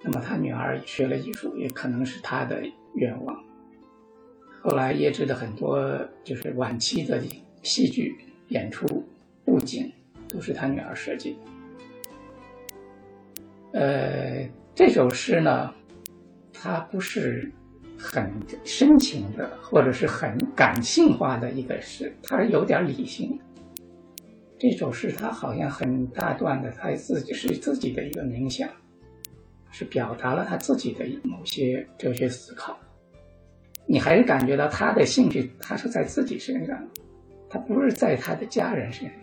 [0.03, 2.63] 那么他女儿学了艺术，也可能是他的
[2.95, 3.37] 愿望。
[4.61, 7.23] 后来叶芝的很多就是晚期的
[7.63, 8.15] 戏剧
[8.49, 9.05] 演出
[9.45, 9.91] 布景
[10.29, 11.37] 都是他女儿设计。
[13.73, 15.73] 呃，这首诗呢，
[16.53, 17.51] 它不是
[17.99, 18.31] 很
[18.65, 23.39] 深情的，或者是很感性化的一个诗，它是有点理性。
[24.59, 28.69] 这首诗它好像很大段的，他自己是自己的一个冥想，
[29.71, 32.77] 是表达了他自己的某些哲学思考。
[33.91, 36.79] 你还是感觉到他的兴趣，他是在自己身上，
[37.49, 39.15] 他不是在他的家人身上，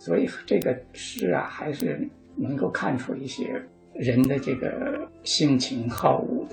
[0.00, 3.62] 所以这个诗啊，还是能够看出一些
[3.94, 6.44] 人的这个性情好恶。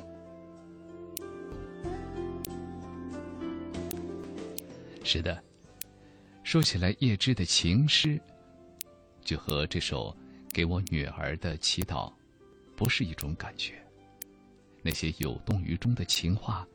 [5.04, 5.42] 是的，
[6.44, 8.22] 说起来，叶芝的情诗，
[9.22, 10.16] 就和这首
[10.54, 12.08] 《给我女儿的祈祷》，
[12.76, 13.74] 不是一种感觉。
[14.84, 16.68] 那些有动于衷的情话，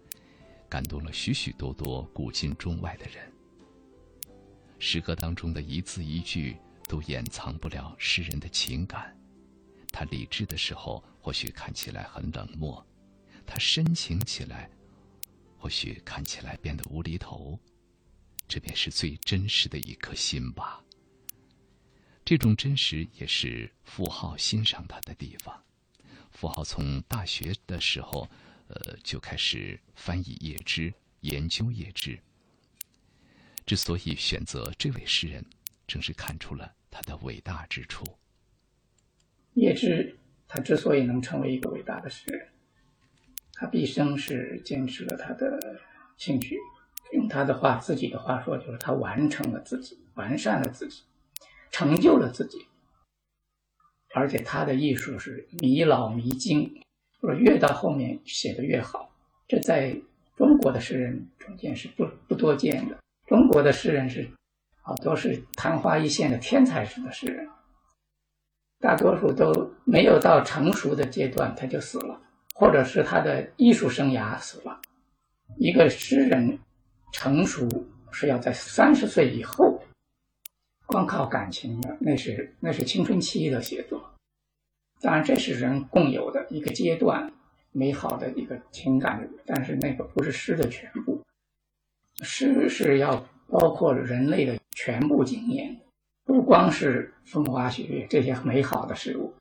[0.70, 3.30] 感动了许许多多古今中外的人。
[4.78, 6.56] 诗歌当中的一字一句，
[6.88, 9.14] 都掩藏不了诗人的情感。
[9.92, 12.80] 他理智的时候，或许看起来很冷漠；
[13.44, 14.70] 他深情起来，
[15.58, 17.58] 或许看起来变得无厘头。
[18.46, 20.82] 这便是最真实的一颗心吧。
[22.24, 25.64] 这种真实也是傅浩欣赏他的地方。
[26.30, 28.28] 傅浩从大学的时候，
[28.70, 32.18] 呃，就开始翻译叶芝，研究叶芝。
[33.66, 35.44] 之所以选择这位诗人，
[35.88, 38.04] 正是看出了他的伟大之处。
[39.54, 40.16] 叶芝，
[40.46, 42.48] 他之所以能成为一个伟大的诗人，
[43.54, 45.80] 他毕生是坚持了他的
[46.16, 46.56] 兴趣。
[47.12, 51.02] 用他的话，自己的话说，就是他完成了自己，完善了自己，
[51.72, 52.66] 成就了自己。
[54.14, 56.82] 而且他的艺术是弥老弥精，
[57.20, 59.10] 或者越到后面写的越好。
[59.46, 59.94] 这在
[60.36, 62.98] 中国的诗人中间是不不多见的。
[63.26, 64.28] 中国的诗人是
[64.82, 67.48] 好多是昙花一现的天才式的诗人，
[68.78, 72.20] 大多数都没有到成熟的阶段他就死了，
[72.54, 74.80] 或者是他的艺术生涯死了。
[75.56, 76.58] 一个诗人。
[77.12, 77.68] 成熟
[78.12, 79.82] 是要在三十岁以后，
[80.86, 84.00] 光靠感情的，那是那是青春期的写作。
[85.00, 87.32] 当然，这是人共有的一个阶段，
[87.72, 89.28] 美好的一个情感。
[89.46, 91.22] 但是那个不是诗的全部，
[92.22, 95.80] 诗是要包括人类的全部经验，
[96.24, 99.34] 不光是风花雪月这些美好的事物，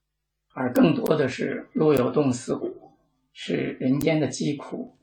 [0.54, 2.92] 而更多的是路有冻死骨，
[3.34, 4.96] 是人间的疾苦，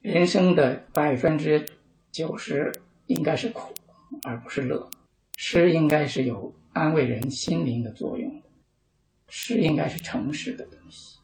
[0.00, 1.64] 人生的百分之。
[2.12, 2.72] 九十
[3.06, 3.74] 应该是苦，
[4.22, 4.88] 而不是乐。
[5.36, 8.40] 诗应该是有安慰人心灵的作用
[9.28, 11.18] 是，应该是诚实的东西。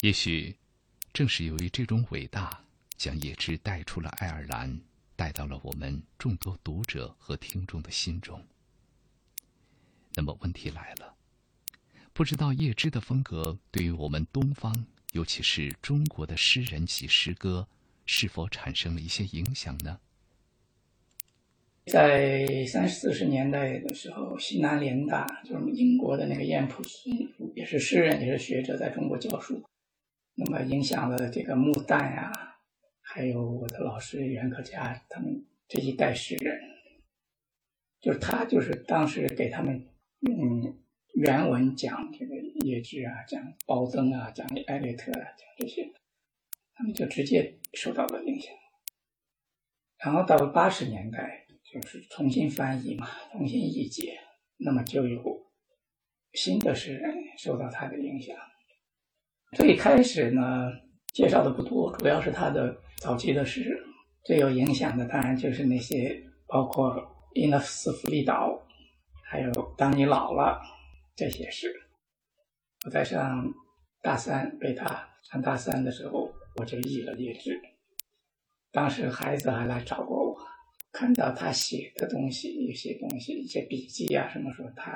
[0.00, 0.56] 也许，
[1.12, 2.64] 正是由于这种伟大，
[2.96, 4.80] 将叶芝带出了爱尔兰，
[5.16, 8.46] 带到了我们众多读者和听众的心中。
[10.14, 11.14] 那么问题来了，
[12.12, 17.68] 不知道叶芝的风格对于我们东方，尤其是中国的诗人及诗歌。
[18.12, 20.00] 是否产生了一些影响呢？
[21.90, 29.60] 在三四十年代的时候，西南联大就是英国的那个燕普逊，也是诗人，也是学者，在中国教书，
[30.36, 32.32] 那么影响了这个穆旦呀，
[33.00, 36.56] 还有我的老师袁可嘉他们这一代诗人，
[38.00, 39.88] 就是他就是当时给他们
[40.20, 40.72] 用
[41.14, 45.90] 原文讲这个叶芝啊，讲包增啊，讲艾略特啊，讲这些。
[46.72, 48.54] 他们就直接受到了影响，
[49.98, 51.39] 然后到了八十年代，
[51.72, 54.18] 就是重新翻译嘛，重新译解，
[54.56, 55.22] 那么就有
[56.32, 58.36] 新的诗人受到他的影响。
[59.56, 60.70] 最开始呢，
[61.14, 63.82] 介绍的不多，主要是他的早期的诗。
[64.24, 66.94] 最有影响的当然就是那些，包括
[67.34, 68.48] 《伊纳斯福利岛》，
[69.24, 70.60] 还有《当你老了》
[71.16, 71.72] 这些诗。
[72.84, 73.52] 我在上
[74.02, 76.30] 大三，北大上大三的时候。
[76.56, 77.58] 我就译了叶芝，
[78.72, 80.36] 当时孩子还来找过我，
[80.92, 84.94] 看到他写的东西，有些东西，一些笔记啊，什么说他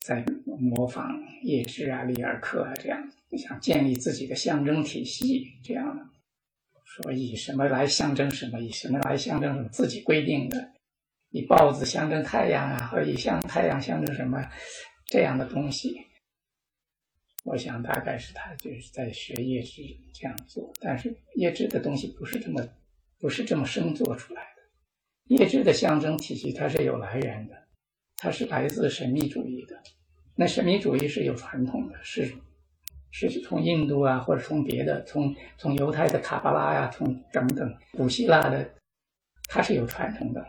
[0.00, 0.24] 在
[0.58, 6.10] 模仿叶芝啊、里尔克啊这样，想建立自己的象征体系，这样，
[6.84, 10.72] 说以什么来象征什么，以什么来象征什么，自己规定的，
[11.30, 14.42] 以豹子象征太阳啊，或以象太阳象征什么
[15.06, 16.00] 这样的东西。
[17.44, 19.82] 我想大概是他就是在学叶芝
[20.12, 22.66] 这样做，但是叶芝的东西不是这么，
[23.20, 24.42] 不是这么生做出来
[25.28, 25.36] 的。
[25.36, 27.54] 叶芝的象征体系它是有来源的，
[28.16, 29.76] 它是来自神秘主义的。
[30.36, 32.32] 那神秘主义是有传统的，是
[33.10, 38.70] 是从印度啊，或者从别的，从从犹太的卡巴拉呀，从等等古希腊的，
[39.48, 40.46] 它是有传统的。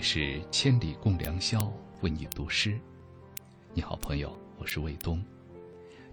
[0.00, 2.78] 是千里共良宵，为你读诗。
[3.74, 5.22] 你好，朋友，我是卫东。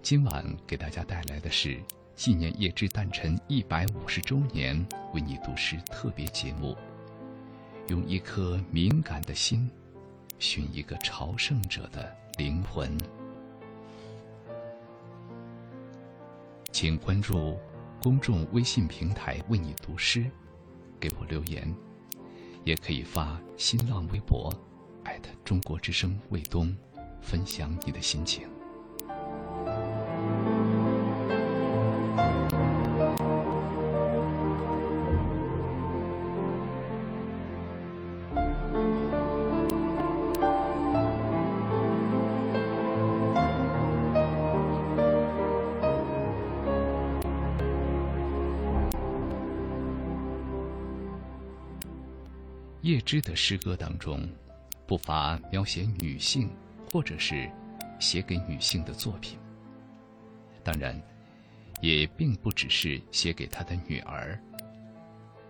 [0.02, 1.80] 今晚给大家带来的是
[2.14, 6.76] 纪念叶芝诞辰一百五十周年为你读诗特别节目。
[7.88, 9.70] 用一颗敏感的心，
[10.38, 12.96] 寻一个朝圣者的灵魂。
[16.70, 17.58] 请关注
[18.02, 20.30] 公众微信平台“为你读诗”，
[21.00, 21.74] 给我留言。
[22.68, 24.52] 也可以发新浪微博，
[25.02, 26.76] 艾特中国之声卫东，
[27.22, 28.46] 分享你的心情。
[53.08, 54.28] 叶芝的诗歌当中，
[54.86, 56.50] 不乏描写女性
[56.92, 57.50] 或者是
[57.98, 59.38] 写给女性的作品。
[60.62, 61.00] 当然，
[61.80, 64.38] 也并不只是写给他的女儿。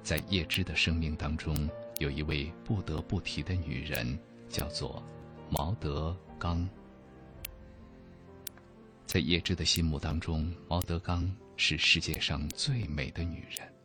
[0.04, 4.16] 在叶芝的生命当中，有一位不得不提的女人，
[4.48, 5.02] 叫做
[5.50, 6.64] 毛德刚。
[9.04, 13.77] 在叶芝的心目当中，毛德刚是世界上最美的女人。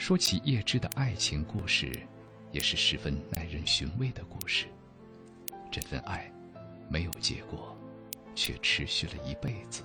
[0.00, 1.92] 说起叶芝的爱情故事，
[2.52, 4.64] 也是十分耐人寻味的故事。
[5.70, 6.32] 这份爱
[6.88, 7.76] 没有结果，
[8.34, 9.82] 却持续了一辈子。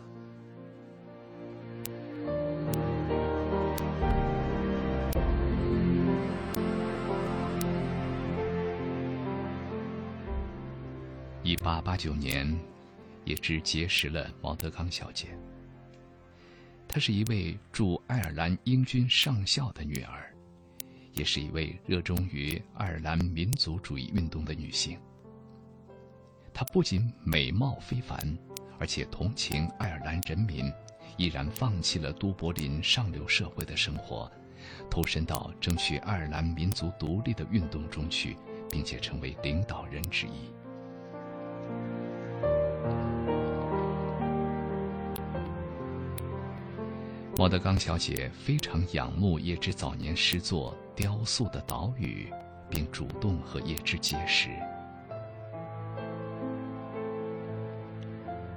[11.43, 12.57] 一八八九年，
[13.26, 15.38] 叶芝结识了毛德刚小姐。
[16.95, 20.33] 她是一位驻爱尔兰英军上校的女儿，
[21.13, 24.97] 也是一位热衷于爱尔兰民族主义运动的女性。
[26.53, 28.17] 她不仅美貌非凡，
[28.79, 30.71] 而且同情爱尔兰人民，
[31.17, 34.31] 毅然放弃了都柏林上流社会的生活，
[34.89, 38.37] 投身到争取爱尔兰民族独立的运动中去，
[38.71, 40.49] 并且成为领导人之一。
[47.38, 52.29] 毛德刚小姐非常仰慕叶芝早年诗作《雕塑的岛屿》，
[52.69, 54.47] 并主动和叶芝结识。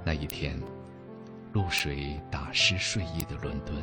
[0.05, 0.57] 那一天，
[1.51, 3.75] 露水打湿睡衣的伦敦，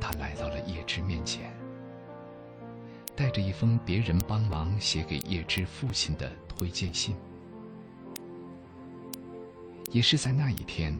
[0.00, 1.54] 她来到了叶芝面前，
[3.14, 7.14] 带着一封别人帮忙写给叶芝父亲的推荐信。
[9.92, 10.98] 也是在那一天。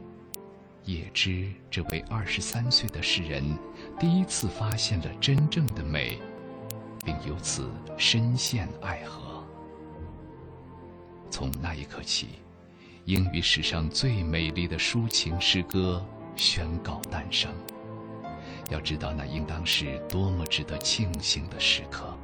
[0.85, 3.57] 也知这位二十三岁的诗人，
[4.01, 6.18] 第一次发现了真正的美，
[7.05, 9.45] 并由此深陷爱河。
[11.30, 12.28] 从那一刻起，
[13.05, 16.05] 英语史上最美丽的抒情诗歌
[16.37, 17.51] 宣告诞生。
[18.70, 22.16] 要知道，那应当是多么值得庆幸的时刻。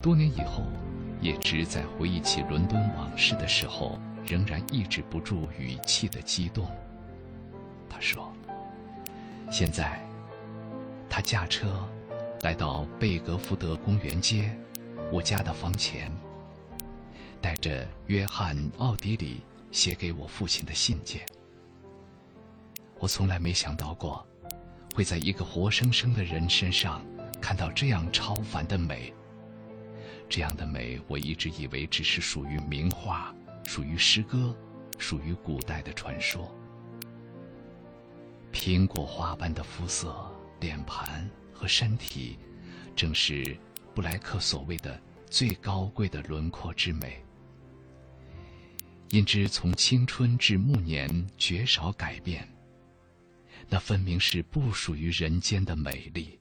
[0.00, 0.62] 多年以后，
[1.20, 6.70] 叶芝在回忆起伦敦往事的时候，仍然抑制不住语气的激动。
[7.90, 8.32] 他说
[9.50, 10.00] ：“现在，
[11.10, 11.84] 他驾车
[12.42, 14.56] 来到贝格福德公园街，
[15.10, 16.12] 我家的房前，
[17.40, 19.40] 带着约翰·奥迪里
[19.72, 21.22] 写给我父亲的信件。
[23.00, 24.24] 我从来没想到过，
[24.94, 27.04] 会在一个活生生的人身上
[27.40, 29.12] 看到这样超凡的美。”
[30.28, 34.54] 这样的美，我一直以为只是属于名画，属于诗歌，
[34.98, 36.54] 属于古代的传说。
[38.52, 42.38] 苹果花般的肤色、脸盘和身体，
[42.94, 43.56] 正是
[43.94, 45.00] 布莱克所谓的
[45.30, 47.22] 最高贵的轮廓之美。
[49.10, 51.08] 因之从青春至暮年
[51.38, 52.46] 绝少改变，
[53.68, 56.38] 那分明是不属于人间的美丽。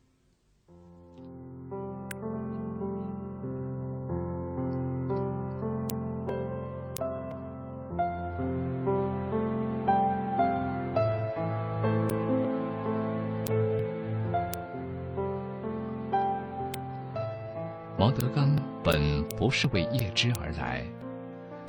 [19.68, 20.86] 为叶芝而来，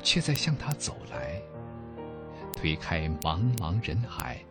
[0.01, 1.41] 却在向他走来。
[2.53, 4.43] 推开茫茫人海，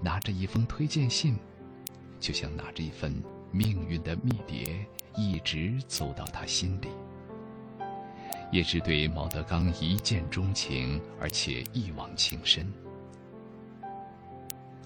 [0.00, 1.36] 拿着一封推荐信，
[2.20, 3.12] 就像拿着一份
[3.50, 4.78] 命运的密牒，
[5.16, 6.88] 一直走到他心里。
[8.52, 12.72] 叶芝对毛德刚一见钟情，而且一往情深。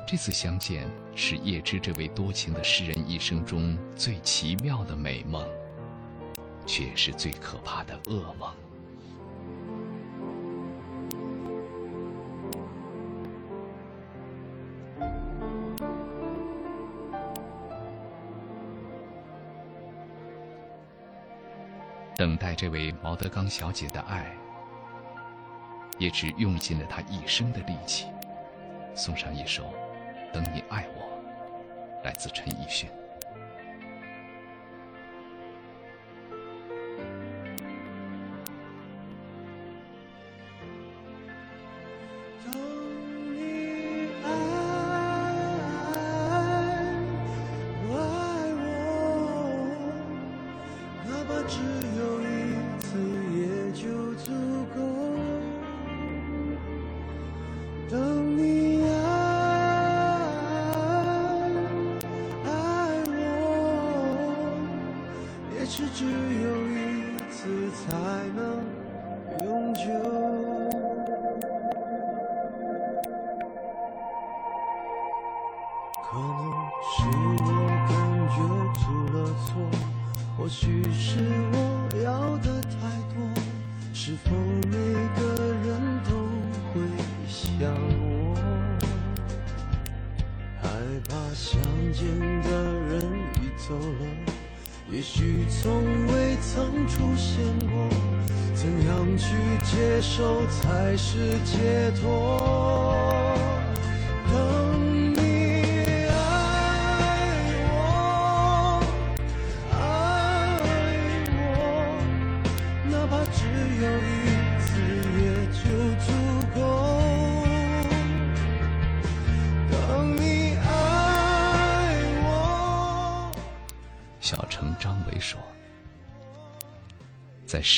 [0.06, 5.46] 这次相见是叶芝这位多情的诗人一生中最奇妙的美梦。
[6.66, 8.50] 却是最可怕的噩梦。
[22.14, 24.32] 等待这位毛德刚小姐的爱，
[25.98, 28.06] 也只用尽了他一生的力气。
[28.94, 29.64] 送上一首
[30.32, 31.02] 《等你爱我》，
[32.04, 32.88] 来自陈奕迅。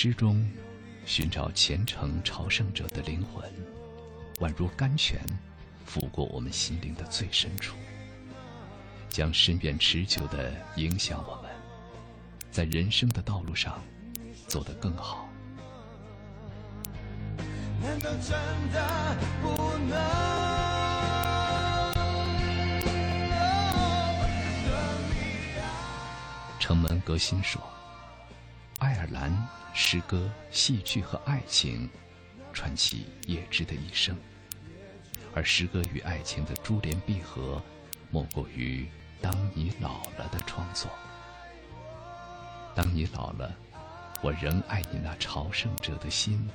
[0.04, 0.46] 诗中
[1.06, 3.42] 寻找虔诚朝圣者的灵魂，
[4.38, 5.18] 宛如甘泉，
[5.86, 7.74] 拂过我们心灵的最深处，
[9.08, 11.50] 将深远持久的影响我们，
[12.50, 13.80] 在人生的道路上
[14.46, 15.26] 走得更好。
[17.80, 18.38] 难道真
[18.74, 19.98] 的不能？
[26.60, 27.83] 城门革新说：“爱
[29.04, 29.30] 尔兰。”
[29.76, 31.90] 诗歌、戏剧和爱情，
[32.52, 34.16] 串起叶芝的一生。
[35.34, 37.60] 而诗歌与爱情的珠联璧合，
[38.08, 38.86] 莫过于
[39.20, 40.88] “当你老了”的创作。
[42.72, 43.52] 当你老了，
[44.22, 46.48] 我仍爱你那朝圣者的心，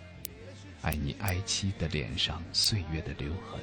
[0.81, 3.59] 爱你哀戚的脸上岁月的留痕。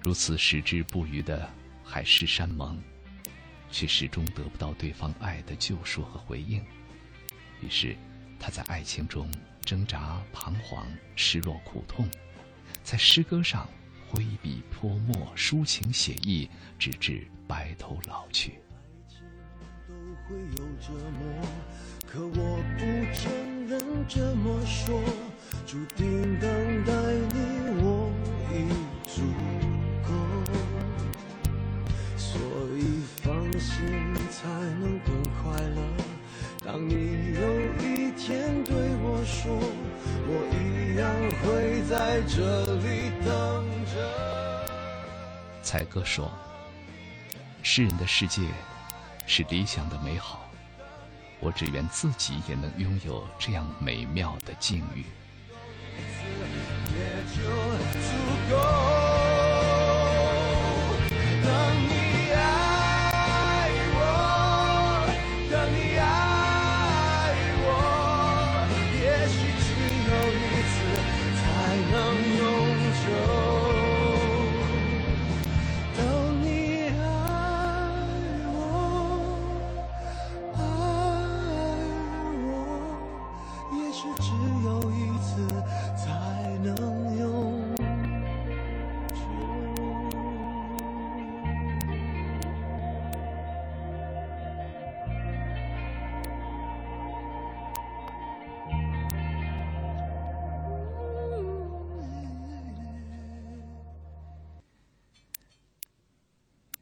[0.00, 1.46] 如此矢志不渝的
[1.84, 2.82] 海誓山盟。
[3.70, 6.62] 却始终得不到对方爱的救赎和回应，
[7.60, 7.96] 于是
[8.38, 9.30] 他在爱情中
[9.64, 12.08] 挣扎、彷徨、失落、苦痛，
[12.82, 13.68] 在诗歌上
[14.08, 16.48] 挥笔泼墨、抒情写意，
[16.78, 18.58] 直至白头老去。
[19.86, 19.94] 都
[20.26, 21.42] 会有折磨，
[22.06, 22.80] 可我不
[23.14, 25.02] 承认这么说，
[25.66, 26.92] 注定等待
[27.32, 27.36] 你，
[27.82, 28.10] 我
[28.52, 28.54] 已
[29.08, 29.22] 足
[33.60, 34.48] 心才
[34.80, 35.80] 能更快乐。
[36.64, 36.94] 当你
[37.34, 37.40] 有
[37.78, 39.56] 一天对我说，
[40.26, 41.08] 我一样
[41.40, 42.38] 会在这
[42.76, 43.28] 里等
[43.86, 43.94] 着。
[45.62, 46.30] 才哥说
[47.62, 48.42] ：“诗人的世界
[49.26, 50.48] 是理想的美好，
[51.38, 55.04] 我只愿自己也能拥有这样美妙的境遇。”
[56.92, 57.40] 也就
[58.00, 58.08] 足
[58.50, 58.89] 够。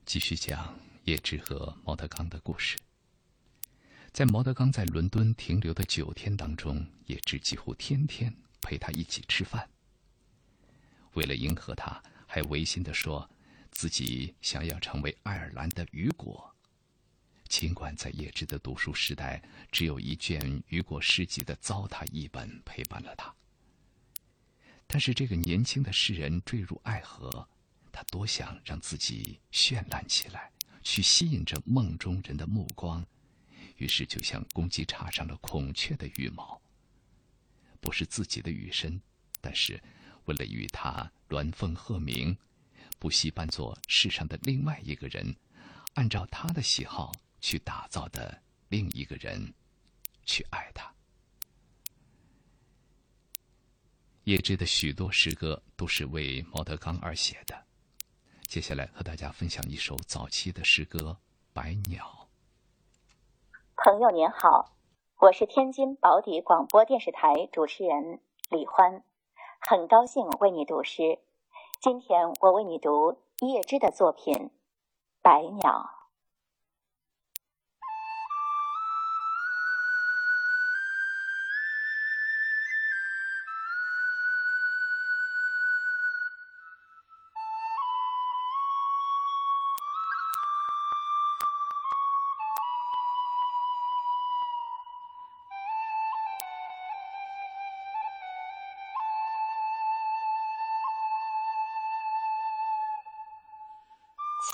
[0.09, 2.79] 继续讲叶芝和毛德刚的故事。
[4.11, 9.69] 在毛德刚在伦敦停留的九天当中，叶芝几乎天天陪他一起吃饭。
[11.13, 13.29] 为了迎合他，还违心的说
[13.71, 16.57] 自己想要成为爱尔兰的雨果。
[17.47, 23.35] 尽管在叶芝的读书时代，只有一卷雨果诗集的糟蹋译本陪伴了他，
[24.87, 27.47] 但是这个年轻的诗人坠入爱河。
[27.99, 30.53] 他多想让自己绚烂起来，
[30.85, 33.05] 去吸引着梦中人的目光，
[33.79, 36.63] 于是就像公鸡插上了孔雀的羽毛。
[37.81, 39.03] 不是自己的羽身，
[39.41, 39.83] 但是
[40.27, 42.39] 为了与他鸾凤鹤鸣，
[43.01, 45.35] 不惜扮作世上的另外一个人，
[45.95, 49.53] 按照他的喜好去打造的另一个人，
[50.25, 50.89] 去爱他。
[54.23, 57.67] 叶芝的许多诗歌都是为毛德刚而写的。
[58.49, 60.99] 接下来和大家分享一首早期的诗歌
[61.53, 62.03] 《白鸟》。
[63.77, 64.73] 朋友您好，
[65.19, 69.05] 我是天津宝坻广播电视台主持人李欢，
[69.61, 71.19] 很高兴为你读诗。
[71.83, 74.35] 今天我为你读叶芝的作品
[75.21, 75.91] 《白鸟》。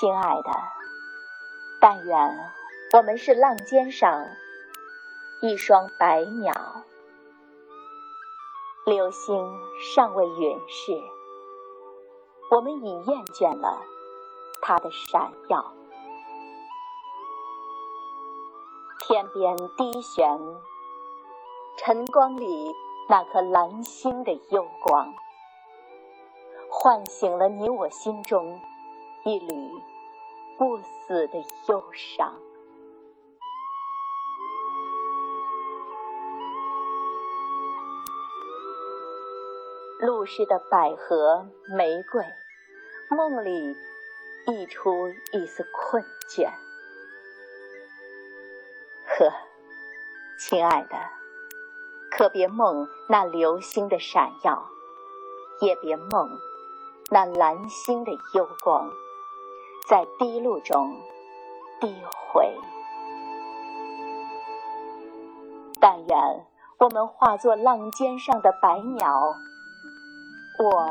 [0.01, 0.51] 亲爱的，
[1.81, 2.51] 但愿
[2.95, 4.27] 我们是浪尖上
[5.41, 6.53] 一双白鸟，
[8.85, 9.57] 流星
[9.95, 11.01] 尚未陨逝，
[12.51, 13.83] 我们已厌倦了
[14.61, 15.73] 它的闪耀。
[18.99, 20.39] 天边低悬，
[21.77, 22.75] 晨光里
[23.09, 25.15] 那颗蓝星的幽光，
[26.69, 28.61] 唤醒了你我心中。
[29.27, 29.71] 一缕
[30.59, 32.35] 不死的忧伤。
[39.99, 42.23] 露湿的百合玫瑰，
[43.09, 43.75] 梦里
[44.47, 46.51] 溢出一丝困倦。
[49.07, 49.33] 呵，
[50.39, 50.99] 亲爱的，
[52.11, 54.69] 可别梦那流星的闪耀，
[55.63, 56.39] 也别梦
[57.11, 58.93] 那蓝星的幽光。
[59.87, 60.97] 在低露中
[61.79, 62.51] 低回，
[65.79, 66.19] 但愿
[66.79, 69.35] 我们化作浪尖上的白鸟，
[70.59, 70.87] 我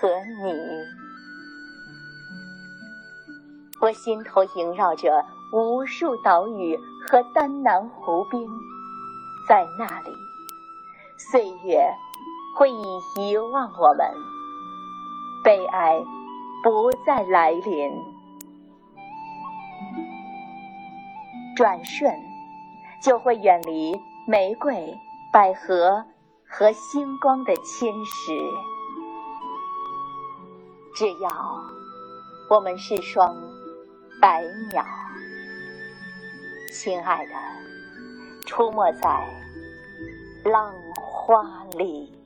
[0.00, 0.08] 和
[0.42, 0.52] 你。
[3.80, 6.76] 我心头萦绕着无数岛屿
[7.08, 8.44] 和丹南湖滨，
[9.48, 10.10] 在那里，
[11.16, 11.88] 岁月
[12.58, 14.04] 会以遗忘我们，
[15.44, 16.04] 悲哀。
[16.62, 17.90] 不再来临，
[21.56, 22.12] 转瞬
[23.02, 24.94] 就会远离玫瑰、
[25.32, 26.04] 百合
[26.46, 28.32] 和星光的侵蚀。
[30.94, 31.30] 只要
[32.50, 33.34] 我们是双
[34.20, 34.84] 白鸟，
[36.70, 37.32] 亲爱的，
[38.44, 39.26] 出没在
[40.44, 42.19] 浪花里。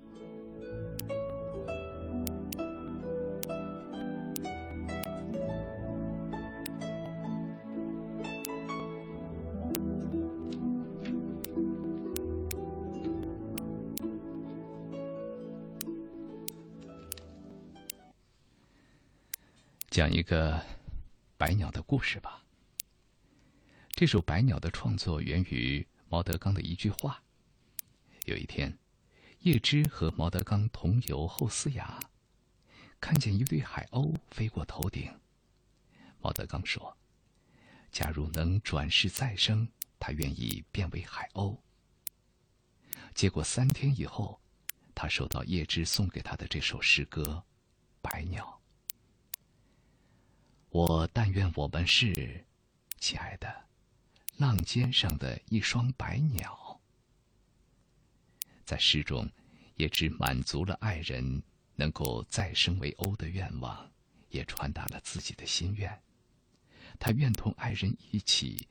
[19.94, 20.60] 讲一个
[21.36, 22.42] 白鸟的故事吧。
[23.92, 27.22] 这首《白鸟》的创作源于毛德刚的一句话。
[28.24, 28.76] 有一天，
[29.42, 32.00] 叶芝和毛德刚同游后斯雅，
[33.00, 35.16] 看见一对海鸥飞过头顶。
[36.20, 36.96] 毛德刚说
[37.92, 39.68] ：“假如能转世再生，
[40.00, 41.56] 他愿意变为海鸥。”
[43.14, 44.40] 结果三天以后，
[44.92, 47.22] 他收到叶芝送给他的这首诗歌
[48.02, 48.60] 《白鸟》。
[50.74, 52.44] 我但愿我们是，
[52.98, 53.64] 亲爱的，
[54.38, 56.80] 浪尖上的一双白鸟。
[58.64, 59.30] 在诗中，
[59.76, 61.40] 也只满足了爱人
[61.76, 63.88] 能够再生为鸥的愿望，
[64.30, 66.02] 也传达了自己的心愿。
[66.98, 68.66] 他愿同爱人一起，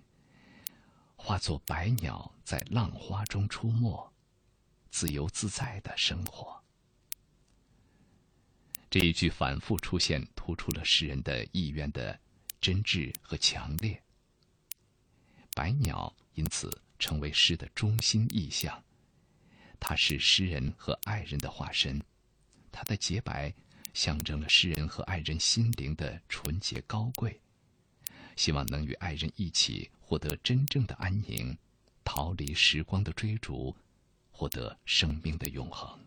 [1.15, 4.11] 化作白鸟，在浪花中出没，
[4.91, 6.61] 自由自在的生活。
[8.93, 12.19] 这一句反复出现，突出了诗人的意愿的
[12.61, 13.99] 真挚和强烈。
[15.55, 18.83] 白鸟因此成为诗的中心意象，
[19.79, 21.99] 它是诗人和爱人的化身，
[22.71, 23.51] 它的洁白
[23.95, 27.41] 象征了诗人和爱人心灵的纯洁高贵，
[28.35, 31.57] 希望能与爱人一起获得真正的安宁，
[32.03, 33.75] 逃离时光的追逐，
[34.29, 35.99] 获得生命的永恒。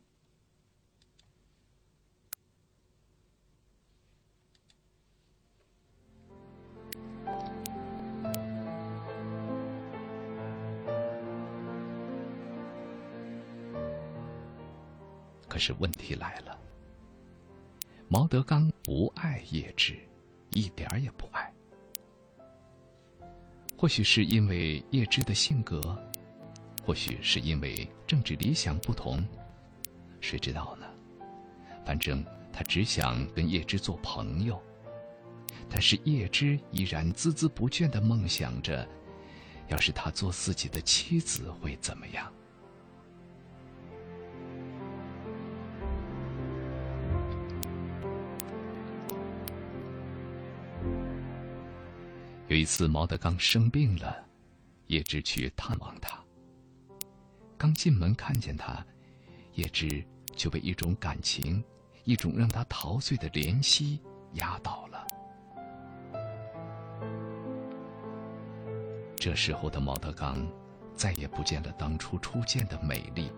[15.56, 16.54] 可是问题来了，
[18.08, 19.98] 毛德刚不爱叶芝，
[20.50, 21.50] 一点儿也不爱。
[23.74, 25.80] 或许是因为叶芝的性格，
[26.84, 29.26] 或许是因为政治理想不同，
[30.20, 30.86] 谁知道呢？
[31.86, 34.62] 反正他只想跟叶芝做朋友。
[35.70, 38.86] 但是叶芝依然孜孜不倦地梦想着，
[39.68, 42.30] 要是他做自己的妻子会怎么样？
[52.56, 54.16] 有一次，毛德刚生病了，
[54.86, 56.18] 叶芝去探望他。
[57.58, 58.82] 刚进门看见他，
[59.56, 60.02] 叶芝
[60.34, 61.62] 就被一种感情，
[62.04, 64.00] 一种让他陶醉的怜惜
[64.36, 65.06] 压倒了。
[69.16, 70.42] 这时候的毛德刚，
[70.94, 73.30] 再也不见了当初初见的美丽。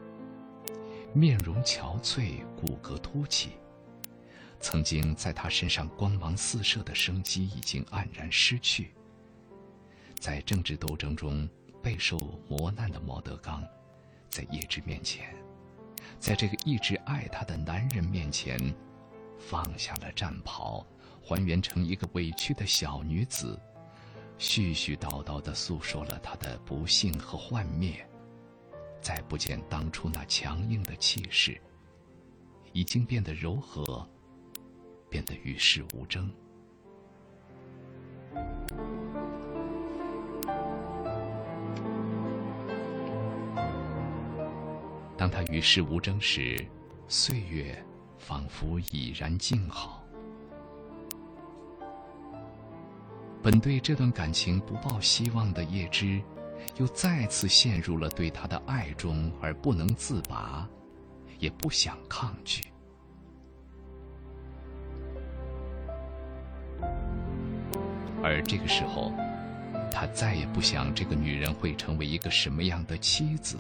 [1.13, 3.55] 面容憔悴，骨骼凸起，
[4.61, 8.93] 曾经在他身上光芒四射的生机已经黯然失去。
[10.19, 11.49] 在政治斗争中
[11.83, 13.65] 备受磨难的毛德刚，
[14.29, 15.35] 在叶芝面前，
[16.19, 18.59] 在这个一直爱他的男人面前，
[19.39, 20.85] 放下了战袍，
[21.23, 23.59] 还原成一个委屈的小女子，
[24.39, 28.05] 絮絮叨叨地诉说了她的不幸和幻灭。
[29.01, 31.61] 再不见当初那强硬的气势，
[32.73, 34.07] 已经变得柔和，
[35.09, 36.29] 变得与世无争。
[45.17, 46.65] 当他与世无争时，
[47.09, 47.77] 岁月
[48.19, 50.05] 仿佛已然静好。
[53.43, 56.21] 本对这段感情不抱希望的叶芝，
[56.77, 60.69] 又再次陷入了对他的爱中而不能自拔，
[61.39, 62.63] 也不想抗拒。
[68.23, 69.13] 而这个时候，
[69.91, 73.57] 他再也不想这个女人会成为一个什么样的妻子。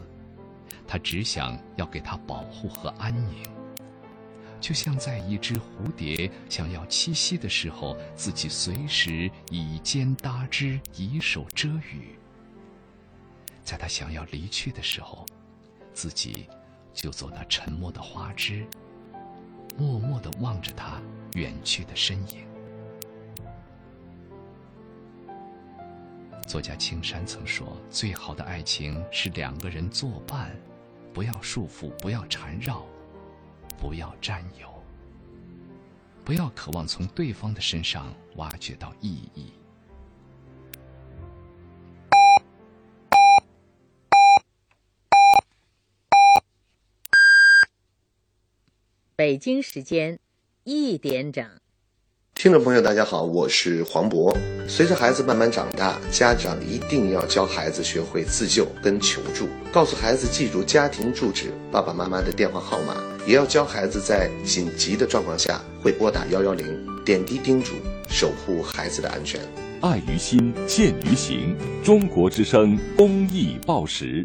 [0.86, 3.42] 他只想要给她保护和安宁，
[4.58, 12.16] 就像在一只蝴蝶想要栖息的时候，自己随时以肩搭枝，以手遮雨；
[13.62, 15.26] 在他想要离去的时候，
[15.92, 16.48] 自己
[16.94, 18.66] 就做那沉默的花枝，
[19.76, 20.98] 默默地望着他
[21.34, 22.47] 远去的身影。
[26.48, 30.50] 作家青山曾说：“最好的爱情是两个人作伴。”
[31.12, 32.86] 不要束缚，不要缠绕，
[33.78, 34.72] 不要占有，
[36.24, 39.52] 不要渴望从对方的身上挖掘到意义。
[49.16, 50.18] 北京时间
[50.64, 51.60] 一点整。
[52.38, 54.32] 听众朋友，大家好，我是黄渤。
[54.68, 62.94] 随着孩子慢慢长大，家长一定要教孩子学会自救跟求助，告诉孩子记住家庭住址、爸爸妈妈的电话号码，
[63.26, 66.64] 也要教孩子在紧急的状况下会拨打幺幺零，
[67.04, 67.72] 点滴叮嘱，
[68.08, 69.40] 守护孩子的安全。
[69.80, 71.56] 爱于心，见于行。
[71.82, 74.24] 中国之声公益报时。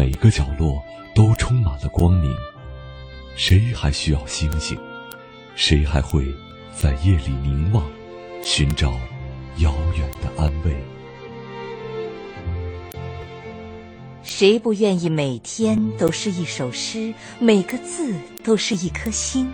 [0.00, 0.82] 每个角落
[1.14, 2.34] 都充满了光明，
[3.36, 4.74] 谁还需要星星？
[5.54, 6.24] 谁还会
[6.74, 7.84] 在夜里凝望，
[8.42, 8.92] 寻找
[9.58, 10.74] 遥远的安慰？
[14.22, 19.52] 谁不愿意每天都是一首诗，每个字都是一颗心？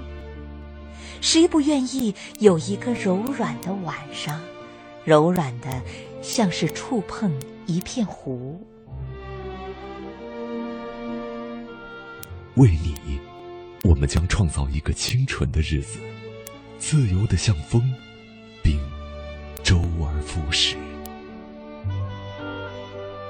[1.21, 4.41] 谁不愿意有一个柔软的晚上，
[5.05, 5.83] 柔软的
[6.23, 7.33] 像是触碰
[7.67, 8.65] 一片湖？
[12.57, 13.21] 为你，
[13.83, 15.99] 我们将创造一个清纯的日子，
[16.79, 17.83] 自由的像风，
[18.63, 18.79] 并
[19.63, 20.75] 周而复始。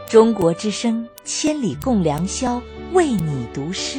[0.09, 2.63] 中国之声，千里共良宵，
[2.93, 3.99] 为你读诗。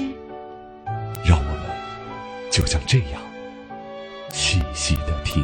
[1.26, 3.22] 让我们就像这样
[4.32, 5.44] 细细的听。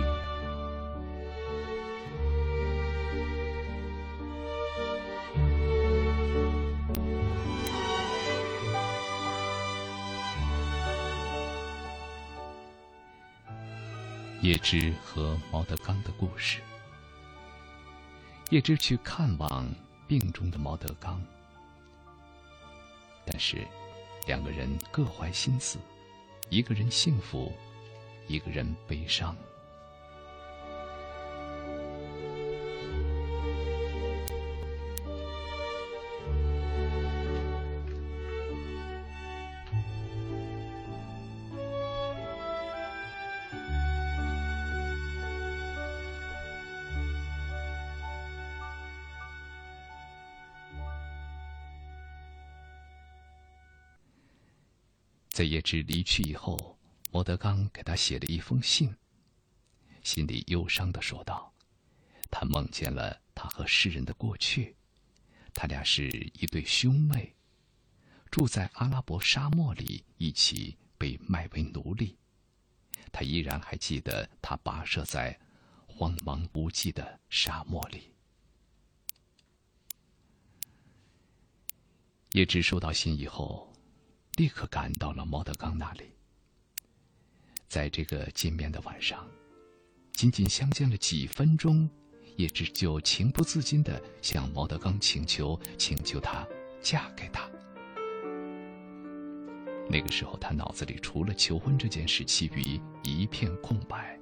[14.44, 16.60] 叶芝和毛德刚的故事。
[18.50, 19.66] 叶芝去看望
[20.06, 21.24] 病中的毛德刚，
[23.26, 23.66] 但是
[24.28, 25.80] 两个人各怀心思，
[26.50, 27.54] 一个人幸福，
[28.28, 29.34] 一个人悲伤。
[55.44, 56.80] 在叶芝离去以后，
[57.12, 58.96] 莫德刚给他写了一封信。
[60.02, 61.54] 心里忧伤的说道
[62.32, 64.74] ：“他梦见了他和诗人的过去，
[65.54, 66.08] 他俩是
[66.40, 67.36] 一对兄妹，
[68.32, 72.18] 住在阿拉伯沙漠里，一起被卖为奴隶。
[73.12, 75.38] 他依然还记得他跋涉在
[75.86, 78.14] 荒茫无际的沙漠里。”
[82.32, 83.73] 叶芝收到信以后。
[84.36, 86.04] 立刻赶到了毛德刚那里。
[87.68, 89.28] 在这个见面的晚上，
[90.14, 91.90] 仅仅相见了几分钟，
[92.38, 96.46] 叶芝就情不自禁的向毛德刚请求，请求他
[96.82, 97.50] 嫁给他。
[99.90, 104.18] 那个时候，他脑子里除了求婚这件事，其余一片空白，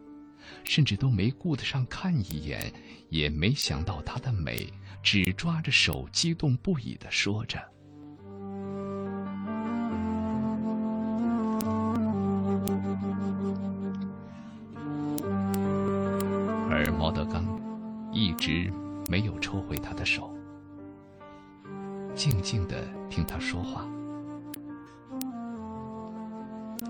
[0.66, 2.74] 甚至都没顾得上看一眼，
[3.10, 4.68] 也没想到她的美，
[5.04, 7.62] 只抓着手，激动不已的说着。
[18.52, 18.70] 直
[19.08, 20.30] 没有抽回他的手，
[22.14, 23.88] 静静的听他说话，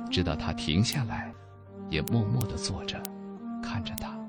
[0.09, 1.31] 直到他停下来，
[1.87, 2.99] 也默默的坐着，
[3.61, 4.19] 看着他。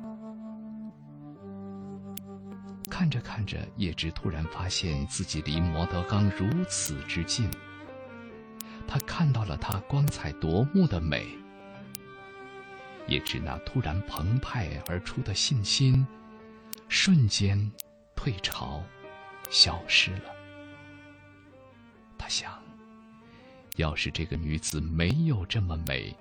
[2.91, 7.49] 看着看着，叶芝突然发现自己离摩德刚如此之近，
[8.87, 11.26] 他看到了他光彩夺目的美。
[13.09, 16.07] 叶芝那突然澎湃而出的信心，
[16.93, 17.59] 瞬间
[18.14, 18.84] 退潮，
[19.49, 20.30] 消失了。
[22.18, 22.62] 他想，
[23.76, 26.14] 要是这个女子没有这么美，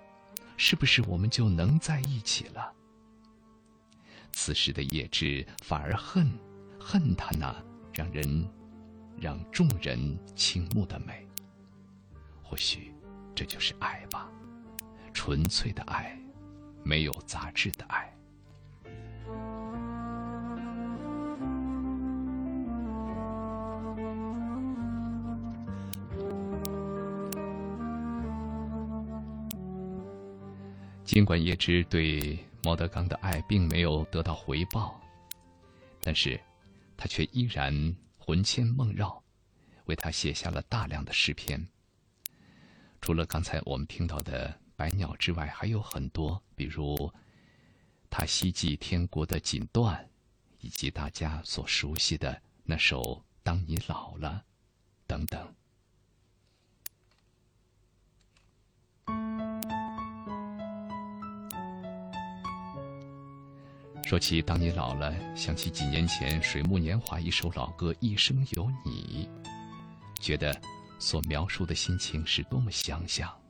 [0.56, 2.72] 是不是我们就能在一起了？
[4.32, 6.32] 此时的叶芝反而恨，
[6.80, 7.54] 恨她那
[7.94, 8.50] 让人、
[9.20, 11.28] 让众人倾慕的美。
[12.42, 12.94] 或许，
[13.36, 14.32] 这就是爱吧，
[15.14, 16.18] 纯粹的爱。
[16.82, 18.11] 没有杂质的爱。
[31.12, 34.98] 尽管叶芝对毛德刚的爱并没有得到回报，
[36.00, 36.40] 但是，
[36.96, 39.22] 他却依然魂牵梦绕，
[39.88, 41.68] 为他写下了大量的诗篇。
[43.02, 44.58] 除了刚才我们听到的。
[44.78, 47.14] 百鸟之外还有很多，比如
[48.10, 50.04] 他希冀天国的锦缎，
[50.60, 53.02] 以及大家所熟悉的那首
[53.44, 54.44] 《当你老了》
[55.06, 55.54] 等等。
[64.12, 69.30] 说起《当你老了》，想起几年前水木年华一首老歌《一生有你》，
[70.22, 70.54] 觉得
[71.00, 73.41] 所描述的心情是多么相像。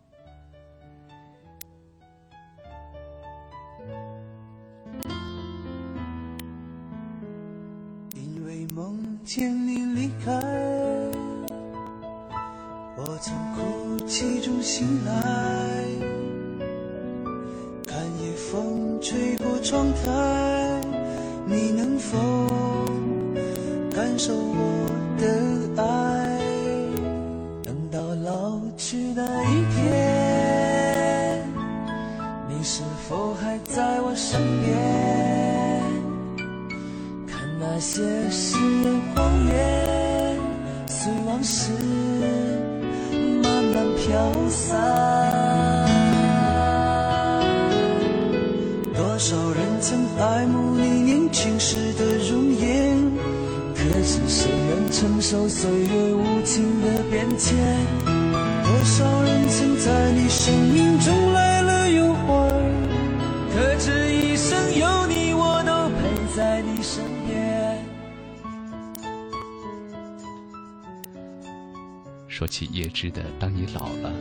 [72.42, 74.12] 说起叶芝的《当你老了》，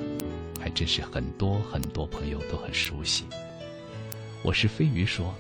[0.61, 3.25] 还真是很多很多朋友都很熟悉。
[4.43, 5.29] 我是飞鱼说，《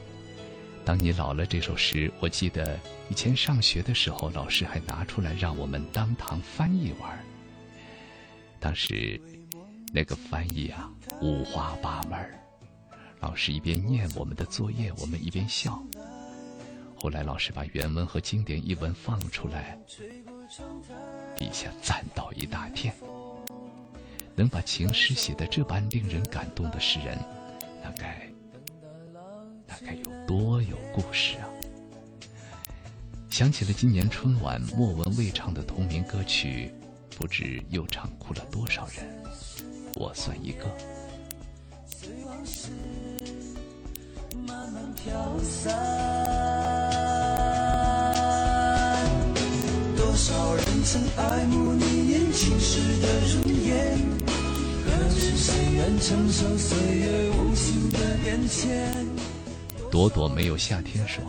[0.83, 7.23] 当你老了》这首诗，我记得以前上学的时候，老师还拿出来让我们当堂翻译玩。
[8.59, 9.21] 当时
[9.93, 12.19] 那个翻译啊，五花八门。
[13.21, 15.85] 老师一边念我们的作业，我们一边笑。
[16.97, 19.79] 后来老师把原文和经典译文放出来，
[21.37, 22.95] 底下赞道一大片。
[24.35, 27.19] 能把情诗写得这般令人感动的诗人，
[27.83, 28.27] 那该
[29.67, 31.45] 那该有多有故事啊！
[33.29, 36.73] 想起了今年春晚莫文蔚唱的同名歌曲，
[37.17, 39.05] 不知又唱哭了多少人，
[39.95, 40.65] 我算一个。
[41.87, 42.71] 随往事
[44.47, 46.70] 慢慢飘散。
[50.21, 53.99] 少人曾爱慕你年轻时的容颜，
[54.85, 58.95] 可知谁愿承受岁月无情的变迁？
[59.91, 61.25] 朵朵没有夏天说：“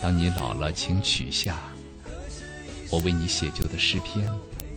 [0.00, 1.60] 当你老了，请取下
[2.88, 4.26] 我为你写就的诗篇，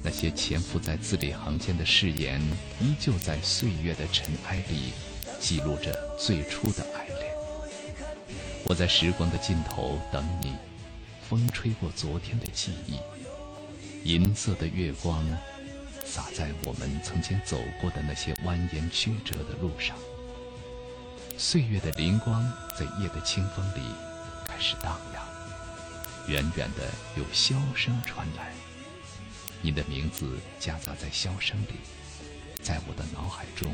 [0.03, 2.41] 那些潜伏在字里行间的誓言，
[2.81, 4.91] 依旧在岁月的尘埃里
[5.39, 7.33] 记录着最初的爱恋。
[8.65, 10.51] 我在时光的尽头等你，
[11.29, 12.99] 风吹过昨天的记忆，
[14.03, 15.25] 银色的月光
[16.05, 19.97] 洒在我们曾经走过的那些蜿蜒曲折的路上。
[21.37, 22.43] 岁月的灵光
[22.77, 23.81] 在夜的清风里
[24.45, 25.23] 开始荡漾，
[26.27, 26.83] 远远的
[27.17, 28.53] 有箫声传来。
[29.61, 31.75] 你的名字夹杂在箫声里，
[32.61, 33.73] 在我的脑海中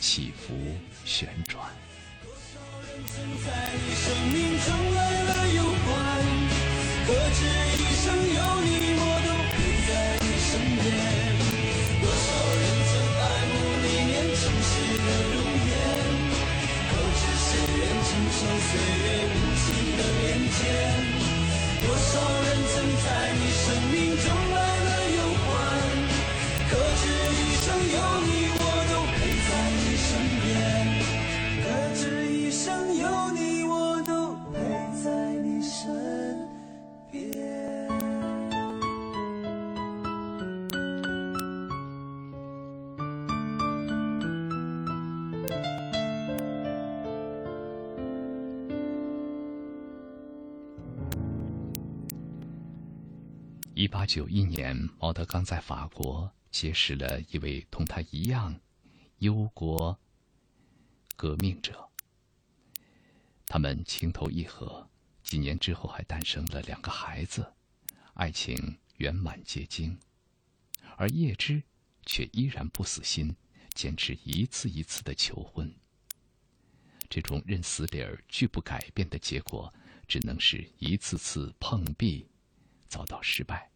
[0.00, 0.54] 起伏
[1.04, 1.70] 旋转。
[3.44, 5.62] 在你生命中来了又，
[7.06, 7.44] 可知
[7.78, 8.25] 一生
[53.78, 58.58] 一八九一年，毛德刚在法国结识了一位同他一样
[59.18, 60.00] 忧国
[61.14, 61.86] 革命者，
[63.46, 64.88] 他们情投意合，
[65.22, 67.52] 几年之后还诞生了两个孩子，
[68.14, 69.98] 爱情圆满结晶。
[70.96, 71.62] 而叶芝
[72.06, 73.36] 却依然不死心，
[73.74, 75.70] 坚持一次一次的求婚。
[77.10, 79.70] 这种认死理儿、拒不改变的结果，
[80.08, 82.26] 只能是一次次碰壁。
[82.88, 83.70] 遭到失败。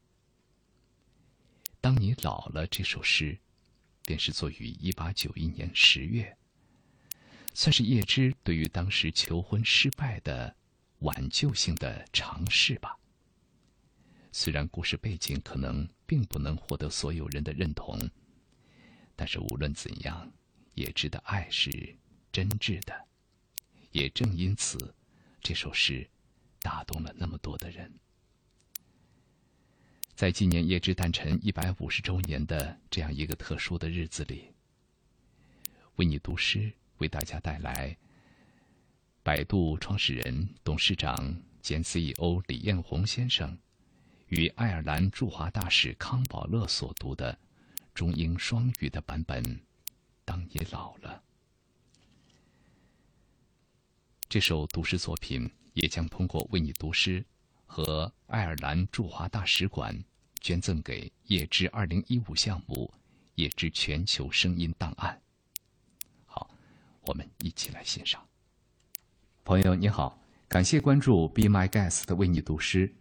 [1.80, 3.38] 当你老了，这首诗，
[4.04, 6.36] 便是作于一八九一年十月，
[7.54, 10.54] 算是叶芝对于当时求婚失败的
[10.98, 12.96] 挽救性的尝试吧。
[14.32, 17.98] 虽然故事背景可能并不能获得所有人的认同，
[19.16, 20.30] 但是无论怎样，
[20.74, 21.96] 叶芝的爱是
[22.30, 23.08] 真挚的，
[23.90, 24.94] 也正因此，
[25.40, 26.08] 这首诗
[26.60, 27.92] 打动了那么多的人。
[30.20, 34.52] 在纪念叶芝诞辰一百五十周年的这样一个特殊的日子里，
[35.96, 37.96] 为你读诗，为大家带来
[39.22, 43.58] 百度创始人、董事长兼 CEO 李彦宏先生
[44.26, 47.38] 与爱尔兰驻华大使康宝乐所读的
[47.94, 49.42] 中英双语的版本
[50.26, 51.24] 《当你老了》。
[54.28, 57.24] 这首读诗作品也将通过为你读诗
[57.64, 59.98] 和爱尔兰驻华大使馆。
[60.40, 62.92] 捐赠给叶芝二零一五项目
[63.36, 65.20] “叶芝全球声音档案”。
[66.24, 66.50] 好，
[67.02, 68.26] 我们一起来欣赏。
[69.44, 70.18] 朋友你好，
[70.48, 72.92] 感谢关注 Be My Guest 为你读诗。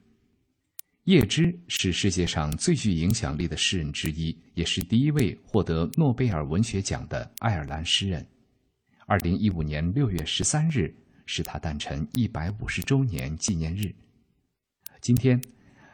[1.06, 8.28] 叶芝是世界上最具影响力的诗人之一，也是第一位获得诺贝尔文学奖的爱尔兰诗人。
[9.08, 10.94] 二零一五年六月十三日
[11.26, 13.96] 是他诞辰一百五十周年纪念日。
[15.02, 15.42] 今天，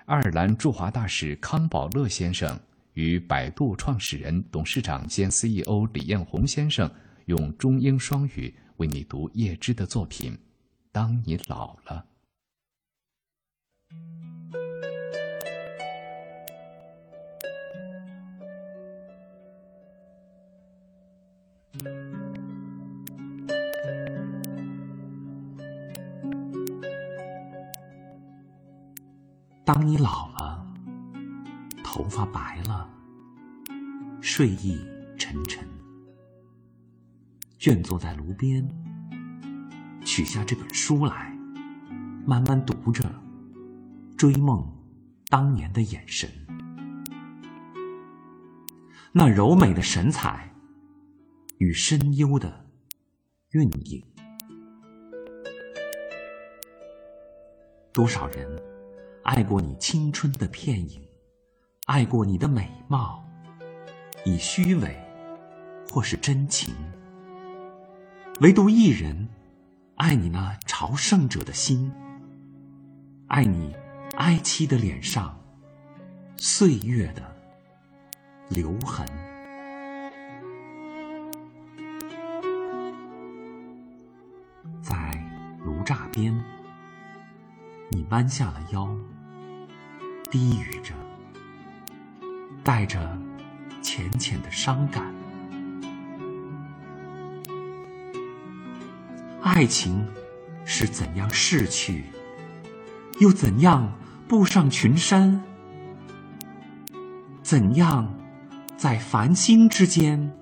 [0.05, 2.59] 爱尔兰驻华大使康宝乐先生
[2.93, 6.87] 与百度创始人、董事长兼 CEO 李彦宏先生
[7.25, 10.31] 用中英双语为你读叶芝的作品
[10.91, 12.05] 《当你老了》。
[29.65, 30.63] 当你老了，
[31.83, 32.87] 头发白了，
[34.21, 34.79] 睡意
[35.17, 35.67] 沉沉，
[37.57, 38.63] 倦坐在炉边，
[40.05, 41.35] 取下这本书来，
[42.27, 43.03] 慢慢读着，
[44.15, 44.71] 追梦
[45.29, 46.29] 当年的眼神，
[49.11, 50.53] 那柔美的神采
[51.57, 52.67] 与深幽的
[53.49, 54.05] 韵影，
[57.91, 58.74] 多少人。
[59.25, 61.01] 爱过你青春的片影，
[61.87, 63.25] 爱过你的美貌，
[64.23, 64.95] 以虚伪
[65.91, 66.75] 或是真情。
[68.41, 69.27] 唯独一人，
[69.95, 71.91] 爱你那朝圣者的心，
[73.25, 73.75] 爱你
[74.17, 75.35] 哀戚的脸上
[76.37, 77.23] 岁月的
[78.47, 79.07] 留痕。
[84.83, 85.19] 在
[85.63, 86.31] 炉栅边，
[87.89, 88.87] 你弯下了腰。
[90.37, 90.93] 低语着，
[92.61, 93.17] 带着
[93.81, 95.15] 浅浅的伤感。
[99.41, 100.05] 爱情
[100.65, 102.03] 是怎样逝去，
[103.21, 103.89] 又怎样
[104.27, 105.41] 步上群山？
[107.41, 108.13] 怎样
[108.75, 110.33] 在繁星之间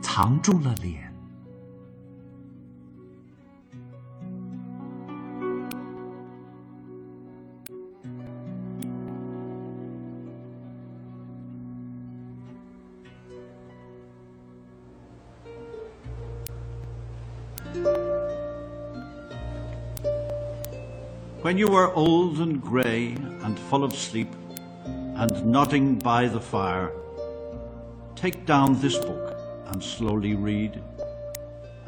[0.00, 1.09] 藏住了脸
[21.50, 24.32] ？When you are old and grey and full of sleep
[24.86, 26.92] and nodding by the fire,
[28.14, 29.36] take down this book
[29.66, 30.80] and slowly read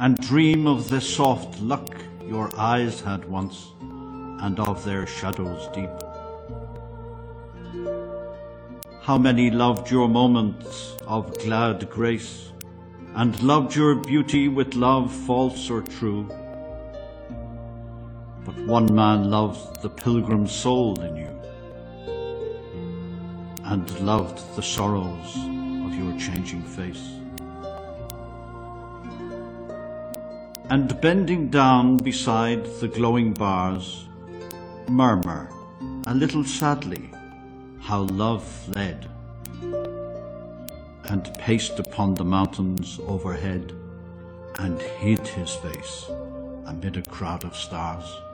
[0.00, 1.94] and dream of the soft luck
[2.26, 3.68] your eyes had once
[4.40, 5.94] and of their shadows deep.
[9.00, 12.50] How many loved your moments of glad grace
[13.14, 16.26] and loved your beauty with love false or true?
[18.66, 21.28] One man loved the pilgrim soul in you
[23.64, 25.36] and loved the sorrows
[25.84, 27.02] of your changing face.
[30.70, 34.06] And bending down beside the glowing bars,
[34.88, 35.50] murmur
[36.06, 37.10] a little sadly
[37.80, 39.08] how love fled
[41.06, 43.72] and paced upon the mountains overhead
[44.60, 46.06] and hid his face
[46.66, 48.04] amid a crowd of stars.“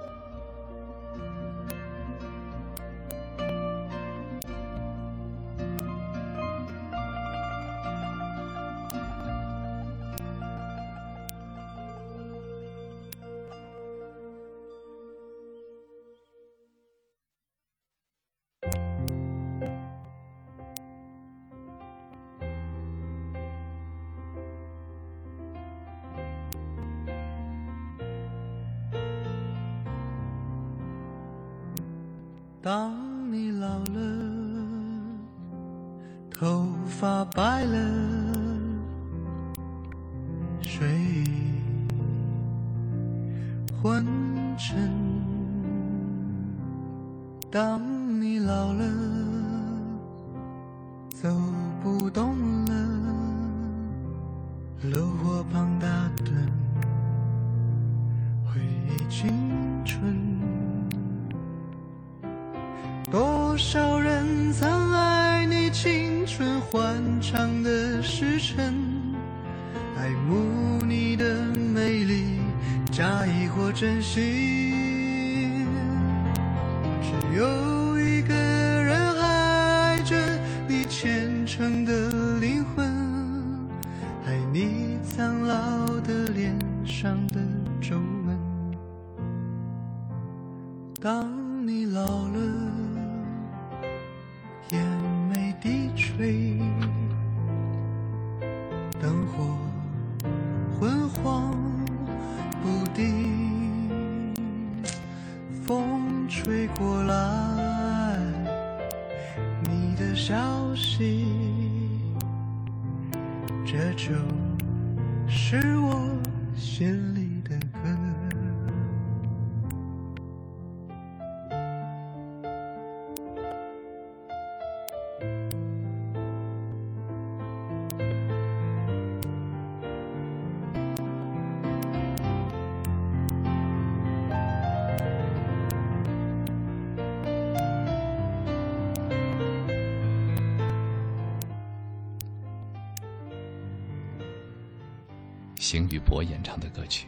[146.19, 147.07] 我演唱的歌曲。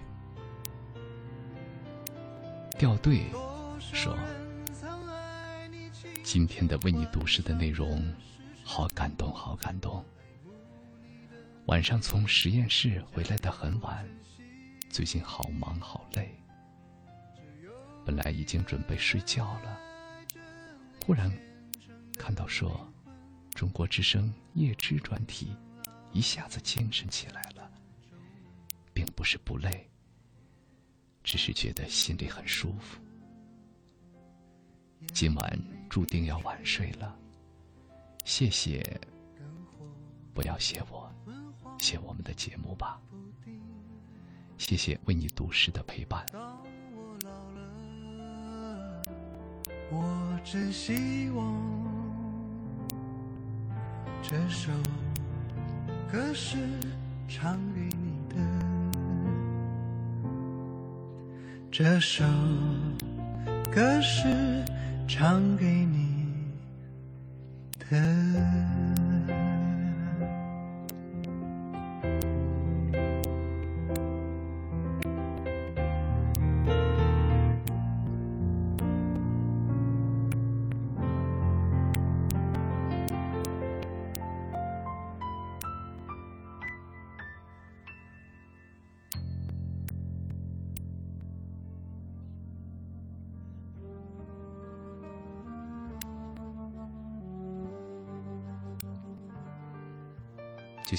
[2.78, 3.24] 掉队
[3.81, 4.16] 说
[6.23, 8.01] ：“今天的为你读诗的内容，
[8.62, 10.05] 好感动，好感动。
[11.66, 14.09] 晚上从实验室回来的很晚，
[14.89, 16.32] 最近好忙好累。
[18.07, 19.77] 本来已经准备睡觉了，
[21.05, 21.28] 忽然
[22.16, 22.89] 看到说
[23.57, 25.57] 中国之声叶芝专题，
[26.12, 27.60] 一下子精神起来了。”
[28.93, 29.89] 并不是不累，
[31.23, 33.01] 只是觉得心里很舒服。
[35.12, 35.59] 今晚
[35.89, 37.17] 注定要晚睡了，
[38.25, 38.83] 谢谢，
[40.35, 41.11] 不要谢我，
[41.79, 43.01] 谢我们的节目吧。
[44.59, 46.27] 谢谢为你读诗的陪伴。
[49.93, 51.45] 我真希望
[54.23, 54.71] 这首
[56.12, 56.57] 歌是
[57.27, 58.00] 唱给你
[61.73, 62.25] 这首
[63.73, 64.27] 歌是
[65.07, 66.27] 唱给你
[67.79, 68.70] 的。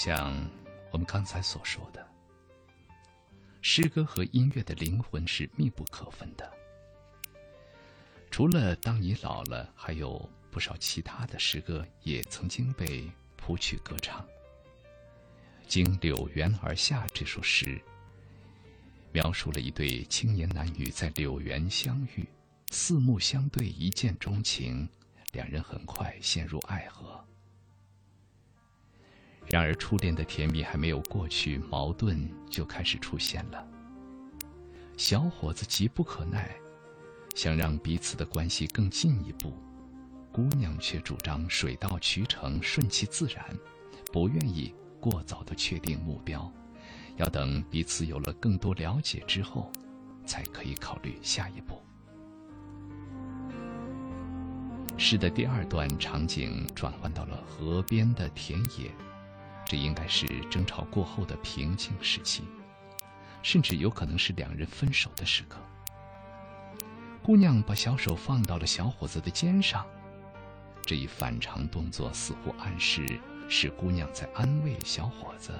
[0.03, 0.35] 像
[0.89, 2.03] 我们刚才所说的，
[3.61, 6.51] 诗歌和音乐的灵魂是密不可分的。
[8.31, 13.07] 除了《当你老了》，还有不少其他的诗歌也曾经被
[13.37, 14.21] 谱曲歌唱。
[15.67, 17.79] 《经柳园而下》这首诗，
[19.11, 22.27] 描述了一对青年男女在柳园相遇，
[22.71, 24.89] 四目相对，一见钟情，
[25.31, 27.10] 两人很快陷入爱河。
[29.47, 33.67] 然而，初恋的甜蜜还没有过去，矛盾就开始出现了。
[34.95, 36.55] 小伙子急不可耐，
[37.35, 39.53] 想让彼此的关系更进一步，
[40.31, 43.43] 姑娘却主张水到渠成、顺其自然，
[44.13, 46.49] 不愿意过早的确定目标，
[47.17, 49.69] 要等彼此有了更多了解之后，
[50.25, 51.81] 才可以考虑下一步。
[54.97, 58.89] 诗的第二段场景转换到了河边的田野。
[59.71, 62.43] 这应该是争吵过后的平静时期，
[63.41, 65.61] 甚至有可能是两人分手的时刻。
[67.23, 69.85] 姑娘把小手放到了小伙子的肩上，
[70.85, 73.17] 这一反常动作似乎暗示
[73.47, 75.57] 是姑娘在安慰小伙子，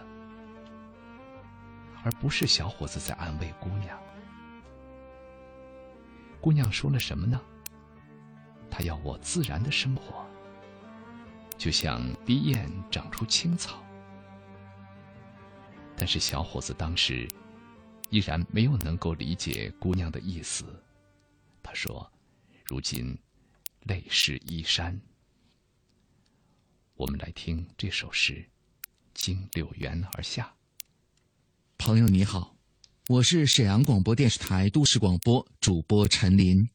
[2.04, 3.98] 而不是小伙子在安慰姑娘。
[6.42, 7.40] 姑娘说了什么呢？
[8.70, 10.26] 她要我自然的生活，
[11.58, 13.82] 就像滴雁长出青草。
[16.02, 17.30] 但是小伙子当时
[18.10, 20.66] 依然没有能够理解姑娘的意思。
[21.62, 22.12] 他说
[22.66, 23.16] ：“如今
[23.84, 25.00] 泪湿衣衫。”
[26.98, 28.34] 我们来听这首诗，
[29.14, 30.52] 《经柳园而下》。
[31.78, 32.58] 朋友你好，
[33.08, 36.68] 我是沈阳广播电视台都市广播主播陈林，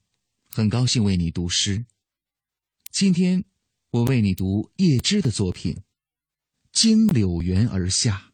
[0.53, 1.85] 很高兴为你读诗。
[2.93, 3.45] 今天
[3.91, 5.75] 我为你读叶芝的作品
[6.71, 8.31] 《经柳园而下》。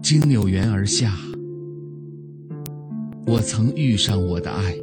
[0.00, 1.12] 经柳园而下，
[3.26, 4.74] 我曾遇上我的爱。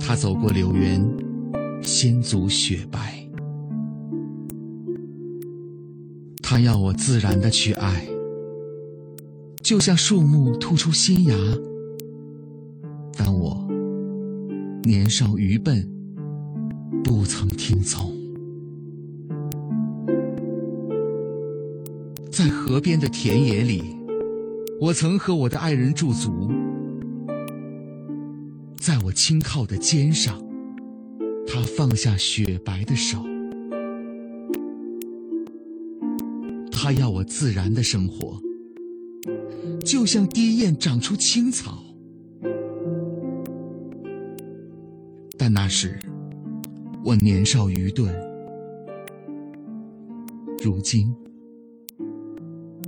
[0.00, 1.06] 他走过柳园，
[1.82, 3.21] 先祖雪白。
[6.52, 8.06] 他要我自然的去爱，
[9.62, 11.34] 就像树木吐出新芽。
[13.16, 13.66] 但我
[14.84, 15.90] 年少愚笨，
[17.02, 18.12] 不曾听从。
[22.30, 23.96] 在河边的田野里，
[24.78, 26.50] 我曾和我的爱人驻足。
[28.76, 30.38] 在我轻靠的肩上，
[31.46, 33.31] 他放下雪白的手。
[36.84, 38.42] 他要我自然的生活，
[39.84, 41.80] 就像低雁长出青草。
[45.38, 45.96] 但那时
[47.04, 48.12] 我年少愚钝，
[50.64, 51.14] 如今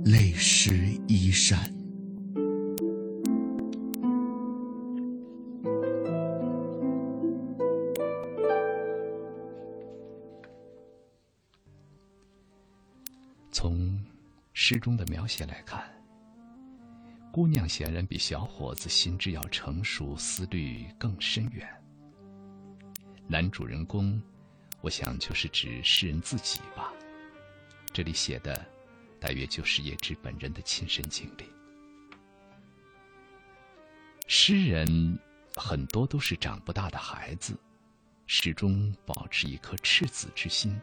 [0.03, 0.77] 泪湿
[1.07, 1.57] 衣衫。
[14.67, 15.87] 诗中的描写来看，
[17.31, 21.69] 姑娘显然比小伙子心智要成熟，思虑更深远。
[23.27, 24.19] 男主人公，
[24.81, 26.91] 我想就是指诗人自己吧。
[27.93, 28.65] 这里写的，
[29.19, 31.45] 大约就是叶芝本人的亲身经历。
[34.25, 35.19] 诗人
[35.55, 37.55] 很多都是长不大的孩子，
[38.25, 40.75] 始终保持一颗赤子之心。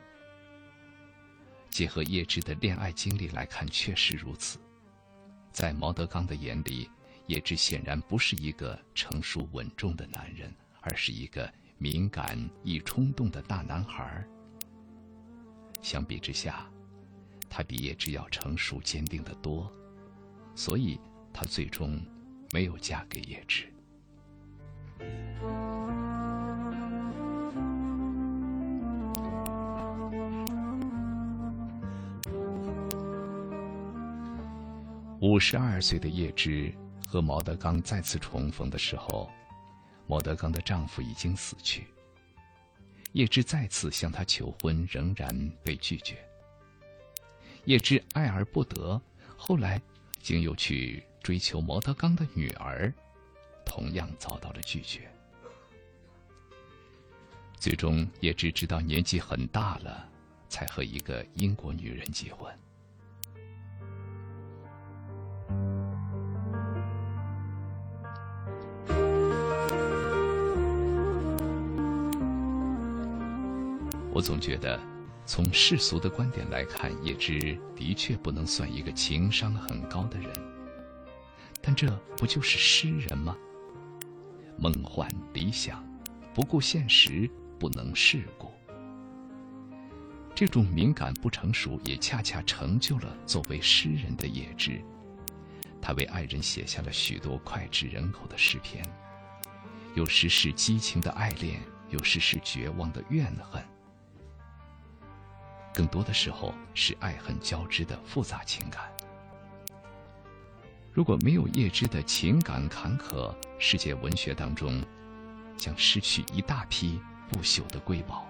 [1.73, 4.59] 结合叶芝的恋爱经历来看，确实如此。
[5.51, 6.89] 在毛德刚的眼里，
[7.29, 14.23] 叶芝显然不是一个成熟稳重的男人，而是一个敏感易冲动的大男孩。
[15.81, 16.71] 相比之下，
[17.49, 19.73] 他比叶芝要成熟坚定得多，
[20.55, 21.01] 所以
[21.33, 21.99] 他最终
[22.53, 23.67] 没有嫁给叶芝。
[35.23, 36.75] 五十二岁的叶芝
[37.07, 39.31] 和毛德刚再次重逢的时候，
[40.09, 41.87] 毛德刚的丈夫已经死去。
[43.13, 45.33] 叶芝再次向他求婚，仍然
[45.63, 46.17] 被拒绝。
[47.67, 49.01] 叶芝爱而不得，
[49.37, 49.81] 后来
[50.21, 52.93] 竟又去追求毛德刚的女儿，
[53.65, 55.09] 同样遭到了拒绝。
[57.61, 60.05] 最终，叶芝直到年纪很大了，
[60.49, 62.53] 才和一个英国女人结婚。
[74.13, 74.79] 我总觉得，
[75.25, 80.31] 从世俗的观点来看，叶芝的确不能算一个情商很高的人。
[81.63, 83.35] 但这不就是诗人吗？
[84.59, 85.83] 梦幻理想，
[86.35, 88.53] 不顾现实，不能世故。
[90.35, 94.83] 这种敏感不成熟，也恰恰成就了作为诗人的叶芝。
[95.81, 98.85] 他为爱人写下了许多脍炙人口的诗篇，
[99.95, 101.61] 有时是激情的爱恋，
[101.91, 103.63] 有时是绝望的怨恨。
[105.75, 108.83] 更多的时候是爱恨交织的复杂情感。
[110.93, 114.83] 如果没有叶芝的情感坎坷，世界文学当中
[115.57, 117.01] 将失去一大批
[117.31, 118.27] 不朽的瑰宝。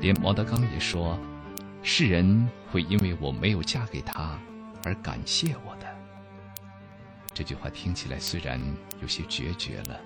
[0.00, 1.18] 连毛德刚也说
[1.82, 4.38] ：“世人会因为我没有嫁给他
[4.84, 5.86] 而感谢我的。”
[7.34, 8.58] 这句话听起来虽然
[9.02, 10.00] 有些决绝了。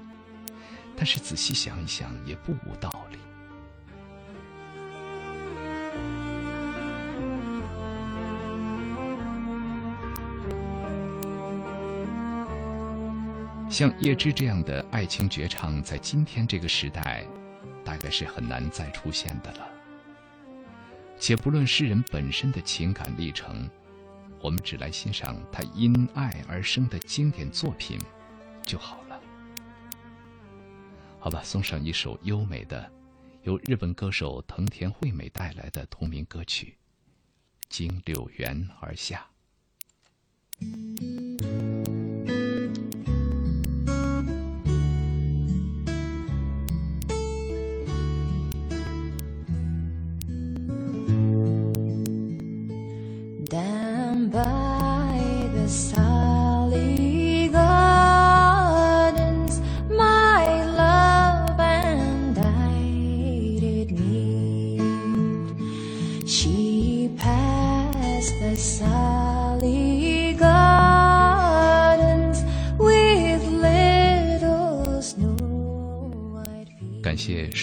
[0.97, 3.19] 但是仔细想一想，也不无道理。
[13.69, 17.25] 像叶芝这样的爱情绝唱，在今天这个时代，
[17.83, 19.67] 大概是很难再出现的了。
[21.19, 23.69] 且不论诗人本身的情感历程，
[24.43, 27.99] 我们只来欣赏他因爱而生的经典作品
[28.63, 29.02] 就好。
[31.23, 32.91] 好吧，送上一首优美的，
[33.45, 36.77] 由日本歌手藤田惠美带来的同名歌曲
[37.69, 39.25] 《经柳园而下》。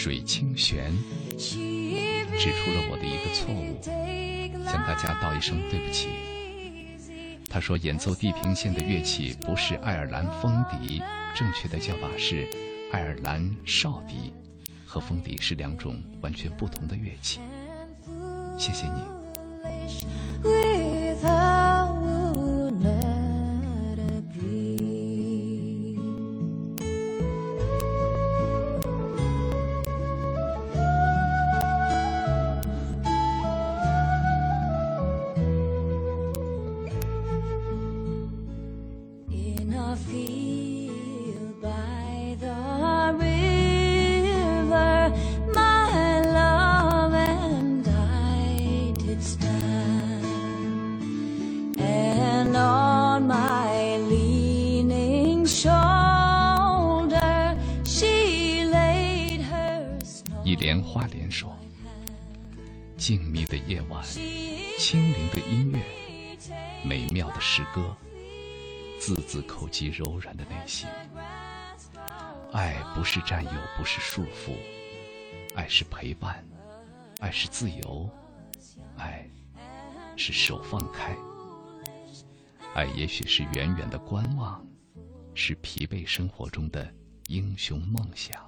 [0.09, 0.91] 水清玄
[1.37, 3.79] 指出了我的一个错误，
[4.65, 6.07] 向大家道一声对不起。
[7.47, 10.99] 他说演奏地平线的乐器不是爱尔兰风笛，
[11.35, 12.49] 正确的叫法是
[12.91, 14.33] 爱尔兰哨笛，
[14.83, 17.39] 和风笛是两种完全不同的乐器。
[18.57, 18.93] 谢谢你。
[69.99, 70.87] 柔软的内心。
[72.53, 74.55] 爱不是占有，不是束缚，
[75.55, 76.41] 爱是陪伴，
[77.19, 78.09] 爱是自由，
[78.97, 79.29] 爱
[80.15, 81.13] 是手放开，
[82.73, 84.65] 爱也许是远远的观望，
[85.35, 86.89] 是疲惫生活中的
[87.27, 88.41] 英雄梦想。”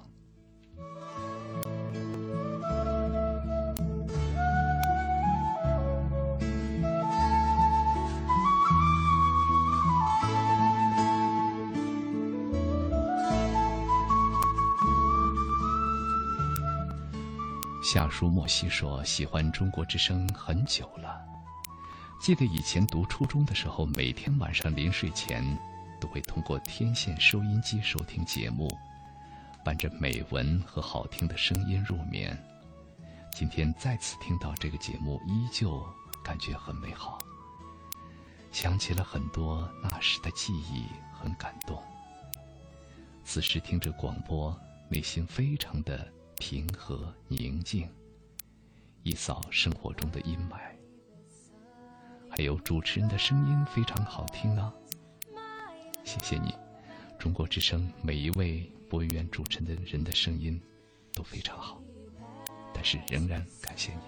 [18.22, 21.20] 书莫西说：“喜欢中国之声很久了，
[22.20, 25.44] 记得以前读初中的时候，每天晚上临睡前，
[26.00, 28.70] 都会通过天线收音机收听节目，
[29.64, 32.40] 伴着美文和好听的声音入眠。
[33.32, 35.84] 今天再次听到这个节目，依旧
[36.22, 37.18] 感觉很美好，
[38.52, 41.76] 想起了很多那时的记忆，很感动。
[43.24, 44.56] 此时听着广播，
[44.88, 46.08] 内心非常的。”
[46.38, 47.88] 平和宁静，
[49.02, 50.60] 一扫生活中的阴霾。
[52.30, 54.72] 还有主持人的声音非常好听啊，
[56.04, 56.54] 谢谢你！
[57.18, 60.60] 中国之声每一位播音员主持人的人的声音
[61.14, 61.80] 都非常好，
[62.72, 64.00] 但是仍然感谢你。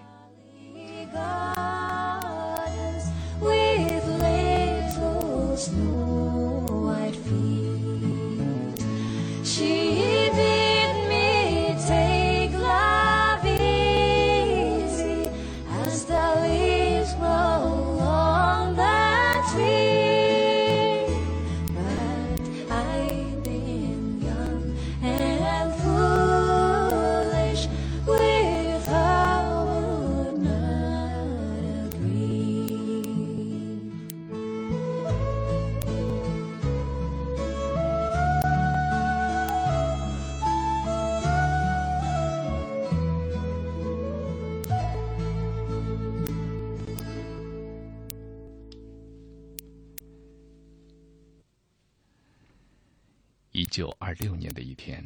[54.15, 55.05] 六年的一天，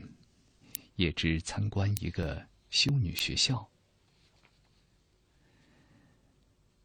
[0.97, 3.69] 叶芝参观一个修女学校。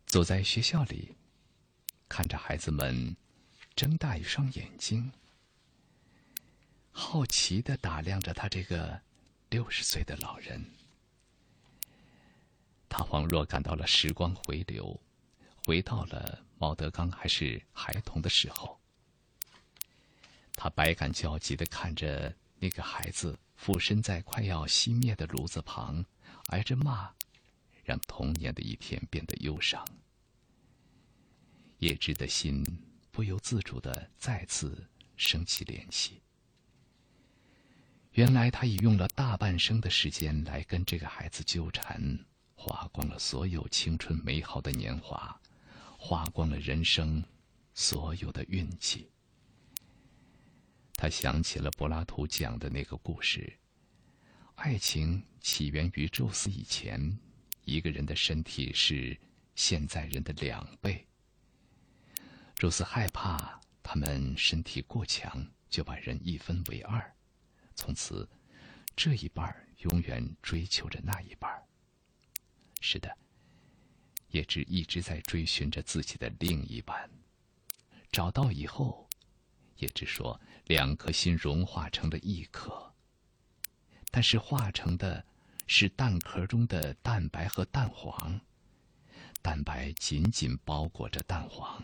[0.06, 1.16] 走在学校里，
[2.08, 3.16] 看着孩子们
[3.76, 5.12] 睁大一双眼睛，
[6.92, 9.02] 好奇的打量着他这个
[9.50, 10.64] 六十岁的老人。
[12.88, 15.02] 他恍若感到了时光回流，
[15.66, 18.80] 回到了毛德刚还是孩童的时候。
[20.56, 26.06] 他百感交集的看着那个孩子俯身在快要熄灭的炉子旁，
[26.48, 27.12] 挨着骂，
[27.84, 29.86] 让童年的一天变得忧伤。
[31.80, 32.64] 叶芝的心
[33.12, 36.22] 不由自主的再次升起怜惜。
[38.12, 42.20] 原来他已用了大半生的时间来跟这个孩子纠缠，
[42.56, 45.42] 花光了所有青春美好的年华，
[45.98, 47.24] 花光了人生
[47.74, 49.10] 所有的运气。
[51.04, 53.60] 他想起了柏拉图讲的那个故事：
[54.56, 57.20] 爱情起源于宙斯以前，
[57.66, 59.20] 一个人的身体是
[59.54, 61.06] 现在人的两倍。
[62.56, 67.14] 宙斯害怕他们身体过强，就把人一分为二，
[67.76, 68.26] 从此
[68.96, 71.52] 这一半永远追求着那一半。
[72.80, 73.14] 是的，
[74.30, 77.10] 叶芝一直在追寻着自己的另一半，
[78.10, 79.10] 找到以后，
[79.80, 80.40] 叶芝说。
[80.66, 82.94] 两颗心融化成了一颗，
[84.10, 85.26] 但是化成的
[85.68, 88.40] 是蛋壳中的蛋白和蛋黄。
[89.42, 91.84] 蛋白紧紧包裹着蛋黄，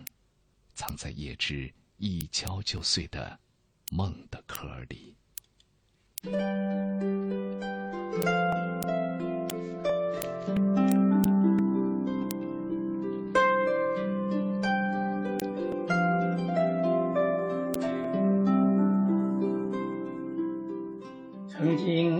[0.75, 3.37] 藏在叶枝一敲就碎的
[3.91, 5.15] 梦的壳里。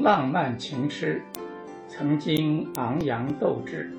[0.01, 1.21] 浪漫情痴，
[1.87, 3.91] 曾经昂扬斗志，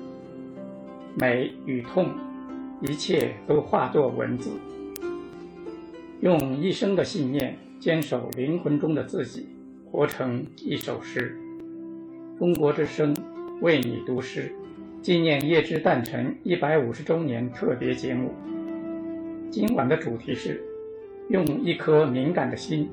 [1.15, 2.09] 美与痛，
[2.81, 4.49] 一切都化作文字，
[6.21, 9.47] 用一生的信念坚守灵魂中的自己，
[9.91, 11.37] 活成一首诗。
[12.39, 13.15] 中国之声
[13.61, 14.51] 为你读诗，
[15.01, 18.31] 纪念叶芝诞辰一百五十周年特别节目。
[19.51, 20.63] 今晚的主题是：
[21.29, 22.89] 用一颗敏感的心，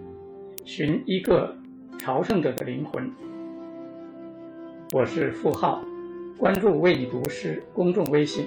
[0.64, 1.56] 寻一个
[1.99, 3.12] 朝圣者的灵魂。
[4.93, 5.83] 我是付浩，
[6.39, 8.47] 关注“为你读诗”公众微信。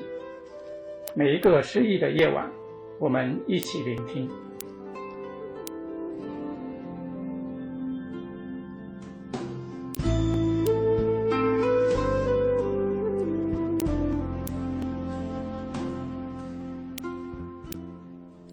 [1.13, 2.49] 每一个诗意的夜晚，
[2.97, 4.29] 我们一起聆听。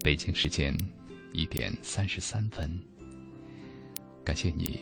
[0.03, 0.75] 北京时间
[1.31, 2.69] 一点三十三分，
[4.29, 4.81] 感谢你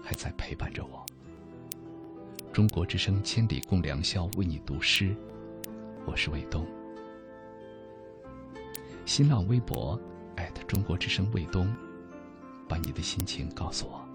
[0.00, 1.04] 还在陪伴着我。
[2.52, 5.12] 中国之声千里共良宵，为你读诗，
[6.06, 6.64] 我是卫东。
[9.04, 10.00] 新浪微博
[10.68, 11.68] 中国之声卫东，
[12.68, 14.08] 把你的心情告诉我。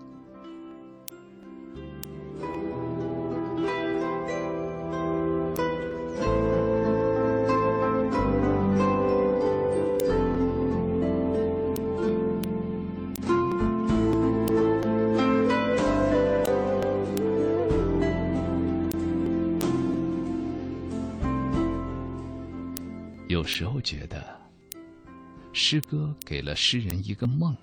[25.68, 27.58] 诗歌给了诗人一个梦，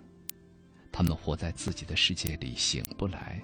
[0.91, 3.41] 他们活在自己的世界里醒不来。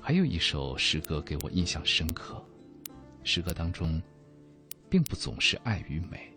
[0.00, 2.44] 还有一首诗歌给我印象深刻，
[3.22, 4.02] 诗歌当中，
[4.90, 6.34] 并不总是爱与美，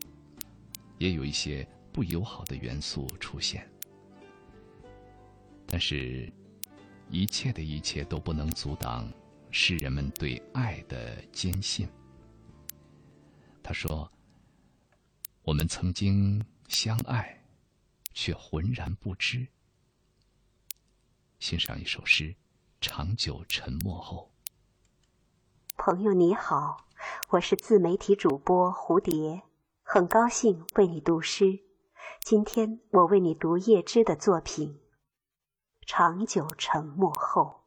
[1.00, 3.68] 也有一些不友好的元素出现。
[5.66, 6.32] 但是，
[7.10, 9.12] 一切的一切都不能阻挡
[9.50, 11.88] 诗人们对爱的坚信。
[13.64, 14.08] 他说
[15.48, 17.42] ：“我们曾经相爱，
[18.14, 19.48] 却浑然不知。”
[21.40, 22.26] 欣赏一首诗，
[22.82, 24.30] 《长久沉默后》。
[25.78, 26.86] 朋友你好，
[27.30, 29.44] 我是自媒体主播蝴蝶，
[29.84, 31.64] 很高兴为你读诗。
[32.22, 34.82] 今天我为你读叶芝的作品
[35.88, 37.64] 《长久沉默后》。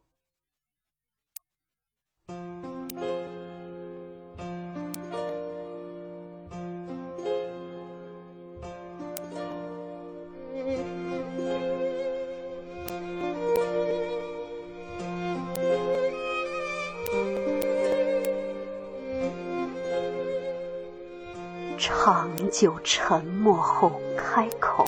[22.51, 24.85] 久沉默后开口，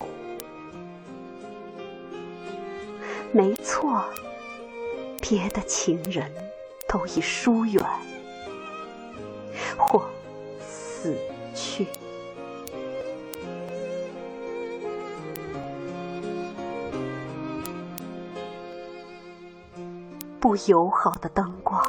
[3.31, 4.03] 没错，
[5.21, 6.29] 别的情人
[6.89, 7.83] 都已疏远
[9.77, 10.03] 或
[10.59, 11.17] 死
[11.55, 11.87] 去。
[20.37, 21.81] 不友好的灯光，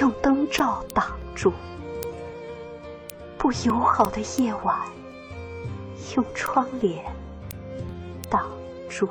[0.00, 1.52] 用灯罩挡住。
[3.38, 4.76] 不友好的夜晚，
[6.16, 7.04] 用窗帘
[8.30, 8.50] 挡
[8.88, 9.08] 住。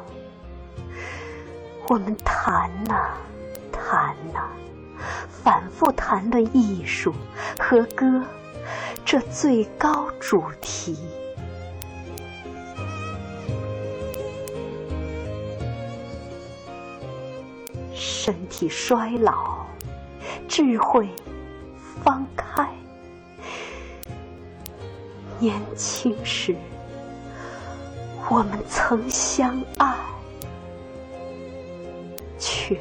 [1.87, 3.15] 我们谈呐
[3.71, 4.49] 谈呐，
[5.29, 7.13] 反复谈论艺术
[7.59, 8.23] 和歌
[9.05, 10.97] 这最高主题。
[17.93, 19.63] 身体衰老，
[20.47, 21.07] 智慧
[22.03, 22.67] 方开。
[25.37, 26.55] 年轻时，
[28.37, 29.95] 我们曾相爱，
[32.37, 32.77] 却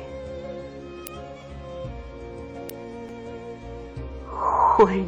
[4.28, 5.06] 浑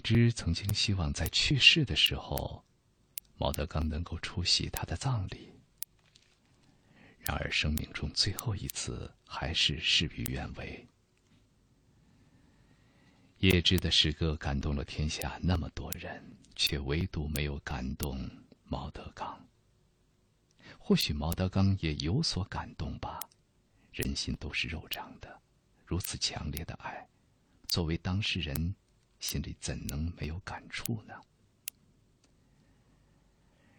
[0.00, 2.64] 叶芝曾经希望在去世的时候，
[3.36, 5.52] 毛德刚能够出席他的葬礼。
[7.18, 10.88] 然而，生命中最后一次还是事与愿违。
[13.40, 18.26] 叶芝的诗歌感动了天下那么多人，却唯独没有感动
[18.64, 19.38] 毛德刚。
[20.78, 23.20] 或许毛德刚也有所感动吧。
[23.92, 25.42] 人心都是肉长的，
[25.84, 27.06] 如此强烈的爱，
[27.68, 28.74] 作为当事人，
[29.20, 31.14] 心里怎能没有感触呢？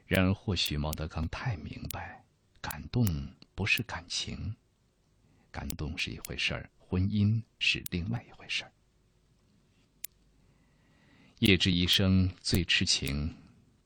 [0.08, 2.24] 然而，或许毛德刚太明白，
[2.62, 3.06] 感动
[3.56, 4.56] 不是感情，
[5.50, 8.72] 感动是一回事儿，婚姻是另外一回事儿。
[11.40, 13.36] 叶芝一生最痴情、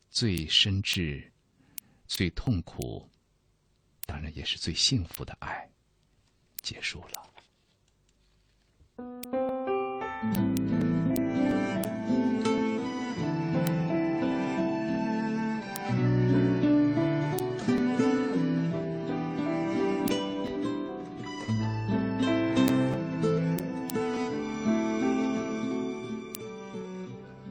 [0.09, 1.31] 最深挚、
[2.05, 3.09] 最痛苦，
[4.05, 5.69] 当然也是最幸福的爱，
[6.61, 7.31] 结束了。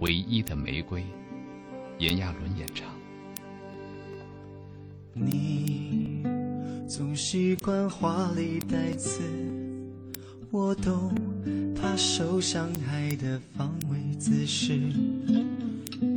[0.05, 1.03] 唯一的玫瑰，
[1.99, 2.87] 炎亚纶演唱。
[5.15, 6.23] 你
[6.87, 9.23] 总习惯华丽带刺，
[10.51, 11.15] 我懂
[11.75, 14.77] 怕受伤害的防卫姿势。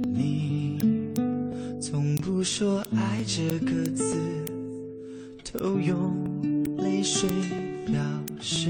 [0.03, 0.77] 你
[1.81, 4.17] 从不说爱这个字，
[5.53, 6.13] 都用
[6.79, 7.29] 泪水
[7.85, 8.03] 表
[8.41, 8.69] 示。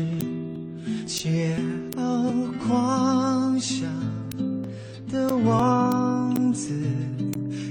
[1.07, 1.57] 桀
[1.95, 3.89] 骜狂想
[5.11, 6.73] 的王子，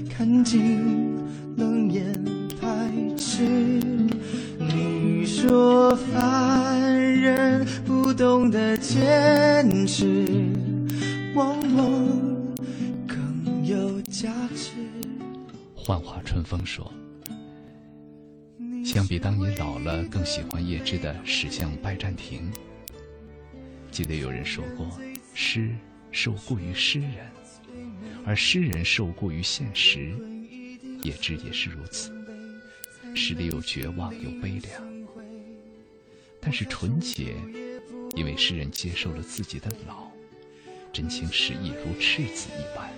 [0.09, 1.15] 看尽
[1.55, 2.11] 冷眼
[2.59, 3.43] 排斥。
[4.59, 10.25] 你说凡人不懂得坚持，
[11.35, 12.07] 往往
[13.07, 14.71] 更有价值。
[15.75, 16.91] 幻化春风说
[18.83, 22.51] ：“相比当你老了更喜欢叶芝的《驶向拜占庭》，
[23.91, 24.87] 记得有人说过，
[25.33, 25.69] 诗
[26.11, 27.31] 受雇于诗人，
[28.25, 30.15] 而诗人受雇于现实。
[31.03, 32.11] 叶芝也是如此，
[33.15, 35.05] 诗里有绝望，有悲凉，
[36.41, 37.35] 但是纯洁，
[38.15, 40.07] 因为诗人接受了自己的老，
[40.91, 42.91] 真情实意如赤子一般，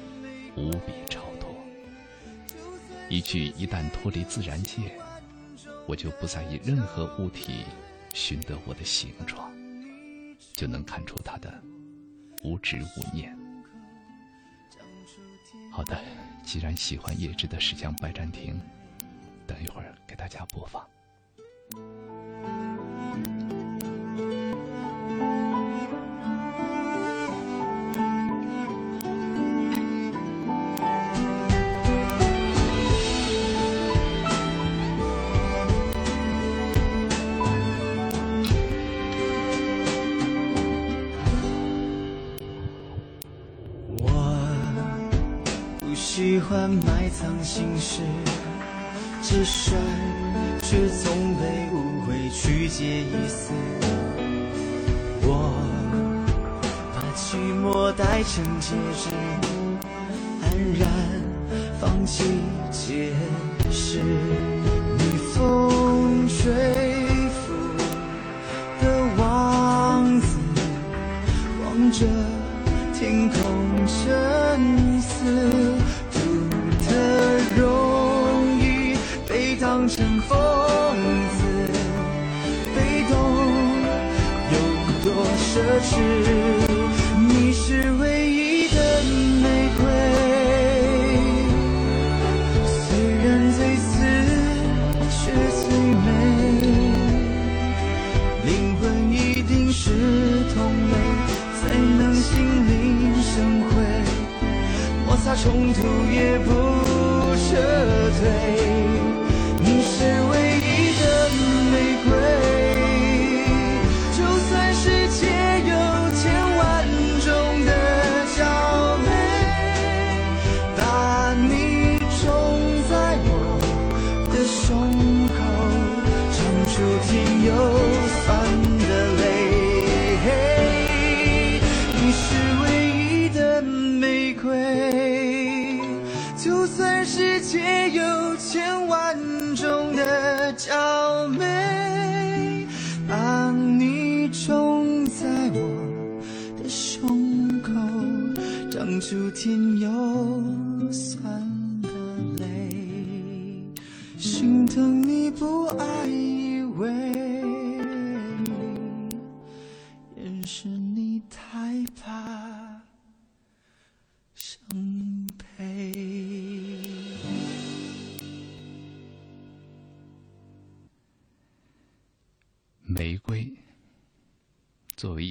[0.56, 1.54] 无比超脱。
[3.10, 4.98] 一句一旦脱离自然界，
[5.86, 7.66] 我就不再以任何物体
[8.14, 9.52] 寻得我的形状，
[10.54, 11.62] 就能看出它的
[12.44, 13.38] 无执无念。
[15.72, 15.98] 好的，
[16.44, 18.56] 既然喜欢叶芝的《驶向拜占庭》，
[19.48, 20.86] 等一会儿给大家播放。
[46.12, 48.02] 喜欢埋藏心事，
[49.22, 49.76] 直率
[50.60, 53.54] 却总被误会曲解意思。
[55.22, 55.54] 我
[56.96, 59.12] 把寂寞戴成戒指，
[60.42, 60.50] 安
[60.80, 60.90] 然
[61.80, 62.24] 放弃
[62.72, 63.12] 解
[63.70, 64.02] 释。
[64.98, 66.52] 逆风吹
[67.30, 67.54] 拂
[68.82, 68.84] 的
[69.16, 70.40] 王子，
[71.64, 72.08] 望着。
[73.02, 73.40] 天空
[73.88, 75.69] 沉思，
[80.30, 80.38] 疯
[81.38, 81.42] 子，
[82.76, 82.78] 被
[83.10, 83.12] 动
[84.54, 84.56] 有
[85.04, 85.08] 多
[85.42, 85.50] 奢
[85.82, 85.90] 侈？
[87.28, 88.78] 你是唯一的
[89.42, 89.46] 玫
[89.76, 89.82] 瑰，
[92.64, 92.78] 虽
[93.26, 93.90] 然最刺
[95.10, 95.20] 却
[95.58, 95.66] 最
[96.06, 96.08] 美，
[98.46, 98.48] 灵
[98.80, 98.82] 魂
[99.12, 99.84] 一定是
[100.54, 100.58] 同
[100.92, 100.94] 类，
[101.60, 102.30] 才能心
[102.68, 102.78] 领。
[103.22, 103.68] 生辉，
[105.06, 105.78] 摩擦冲突
[106.12, 106.50] 也不
[107.36, 107.48] 撤
[108.20, 109.09] 退。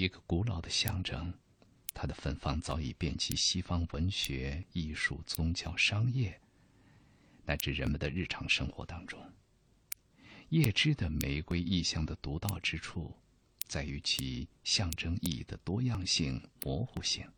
[0.09, 1.35] 一个古老的象征，
[1.93, 6.41] 它的芬芳早已遍及西方文学、艺术、宗教、商业，
[7.45, 9.21] 乃至人们的日常生活当中。
[10.49, 13.15] 叶芝的玫瑰意象的独到之处，
[13.67, 17.31] 在于其象征意义的多样性、模糊性，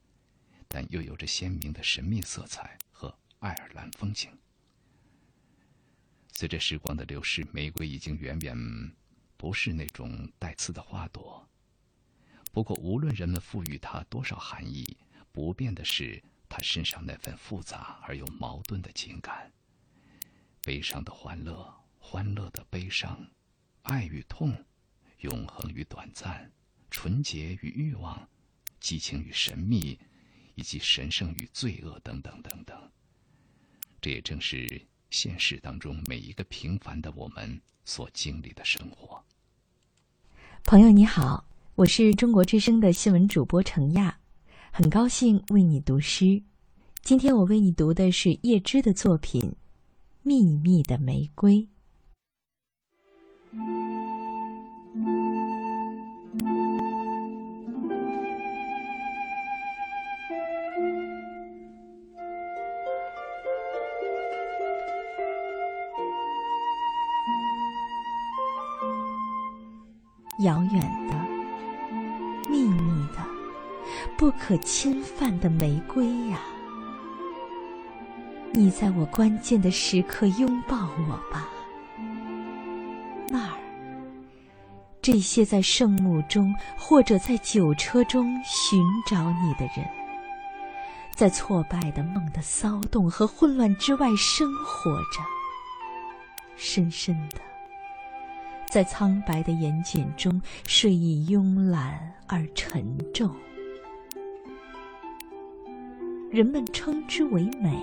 [0.69, 4.31] 但又有着鲜明的神秘色彩和爱尔兰风情。
[6.31, 8.57] 随着时光的流逝，玫瑰已经远远
[9.37, 11.50] 不是那种带刺的花朵。
[12.53, 14.97] 不过，无论人们赋予它多少含义，
[15.31, 19.53] 不变的是它身上那份复杂而又矛盾的情感：
[20.63, 23.25] 悲伤的欢乐，欢乐的悲伤，
[23.83, 24.53] 爱与痛，
[25.19, 26.51] 永恒与短暂，
[26.91, 28.29] 纯洁与欲望，
[28.81, 29.99] 激情与神秘，
[30.57, 32.91] 以及神圣与罪恶，等等等等。
[34.01, 39.25] 这也正是现实当中每一个平凡的我们所经历的生活。
[40.65, 41.45] 朋友你好，
[41.81, 44.15] 我是中国之声的新闻主播程亚，
[44.71, 46.43] 很高兴为你读诗。
[47.01, 49.41] 今天我为你读的是叶芝的作品
[50.23, 51.55] 《秘密的玫瑰》。
[70.45, 71.00] 遥远
[74.21, 76.39] 不可侵犯的玫瑰呀，
[78.53, 80.77] 你在我关键的时刻拥抱
[81.09, 81.49] 我吧。
[83.31, 83.59] 那儿，
[85.01, 89.89] 这些在圣墓中或者在酒车中寻找你的人，
[91.15, 95.23] 在挫败的梦的骚动和混乱之外生活着，
[96.57, 97.39] 深深的。
[98.69, 102.85] 在苍白的眼睑中，睡意慵懒而沉
[103.15, 103.35] 重。
[106.31, 107.77] 人们称之为美。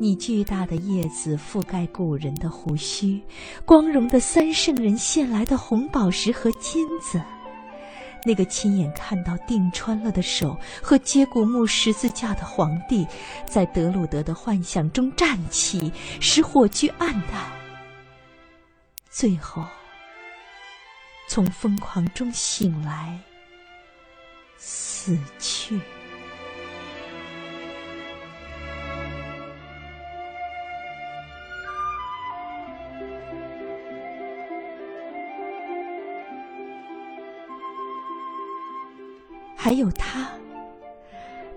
[0.00, 3.20] 你巨大的叶子覆盖古人的胡须，
[3.64, 7.20] 光荣的三圣人献来的红宝石和金子，
[8.24, 13.06] 那个亲眼看到钉穿了的手和接骨木十字架的皇帝，
[13.46, 17.50] 在德鲁德的幻想中站起，使火炬暗淡。
[19.08, 19.64] 最后，
[21.28, 23.18] 从疯狂中醒来，
[24.56, 25.80] 死去。
[39.68, 40.26] 还有他，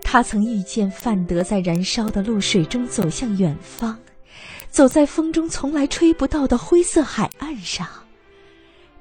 [0.04, 3.98] 他曾遇见范德在燃烧的露水中走向远方。
[4.70, 7.88] 走在风中从来吹不到的灰色海岸上，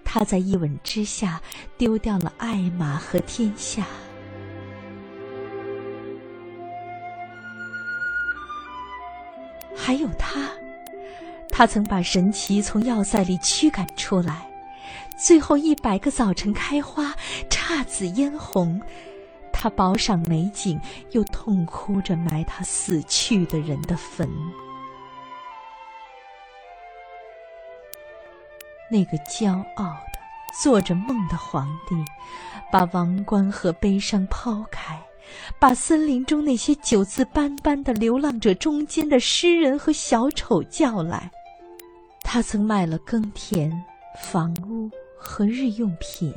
[0.04, 1.42] 他在一吻之下
[1.76, 3.84] 丢掉了爱玛和天下。
[9.74, 10.48] 还有他，
[11.48, 14.48] 他曾把神奇从要塞里驱赶出来，
[15.18, 17.14] 最后一百个早晨开花，
[17.48, 18.80] 姹紫嫣红。
[19.52, 20.80] 他饱赏美景，
[21.10, 24.28] 又痛哭着埋他死去的人的坟。
[28.90, 30.18] 那个骄傲的、
[30.62, 31.94] 做着梦的皇帝，
[32.72, 34.98] 把王冠和悲伤抛开，
[35.58, 41.30] 把森林中那些九字斑斑的流浪者中间的诗人和小丑叫来。
[42.22, 43.70] 他曾卖了耕田、
[44.18, 46.34] 房屋和日用品。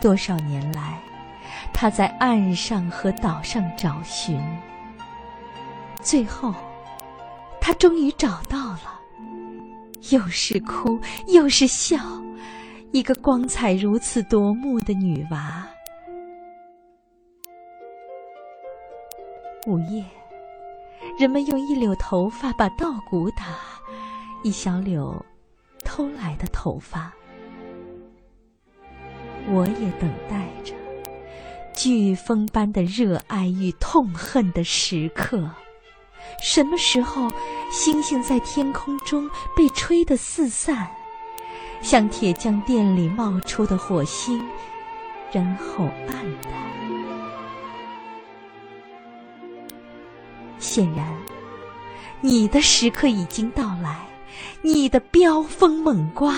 [0.00, 0.98] 多少年来。
[1.72, 4.40] 他在岸上和岛上找寻，
[6.00, 6.54] 最后，
[7.60, 9.00] 他终于找到了，
[10.10, 10.98] 又是哭
[11.28, 11.98] 又是笑，
[12.92, 15.66] 一个光彩如此夺目的女娃。
[19.66, 20.04] 午夜，
[21.18, 23.44] 人们用一绺头发把稻谷打，
[24.42, 25.18] 一小绺
[25.82, 27.10] 偷来的头发，
[29.48, 30.74] 我也等待着。
[31.74, 35.50] 飓风般的热爱与痛恨的时刻，
[36.42, 37.32] 什么时候，
[37.70, 40.86] 星星在天空中被吹得四散，
[41.80, 44.46] 像铁匠店里冒出的火星，
[45.32, 46.63] 然后暗淡。
[50.58, 51.06] 显然，
[52.20, 54.06] 你的时刻已经到来，
[54.62, 56.34] 你的飙风猛刮，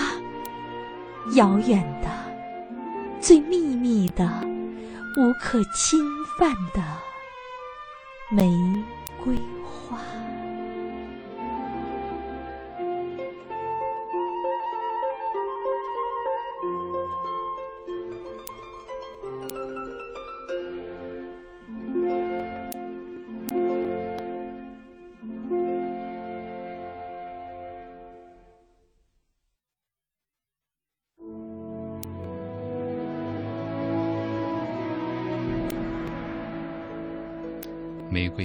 [1.33, 2.09] 遥远的、
[3.19, 4.25] 最秘密的、
[5.17, 5.99] 无可侵
[6.37, 6.83] 犯的
[8.29, 8.51] 玫
[9.23, 9.35] 瑰。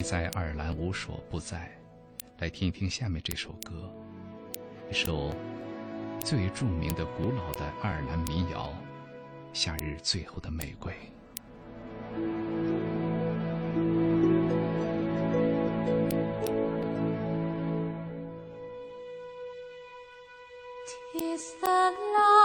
[0.02, 1.70] 在爱尔兰无所不在，
[2.38, 3.88] 来听一听下面这首歌，
[4.90, 5.32] 一首
[6.18, 8.68] 最著名的古老的爱尔兰民谣
[9.52, 10.92] 《夏日最后的玫瑰》。
[21.12, 22.41] Tis the last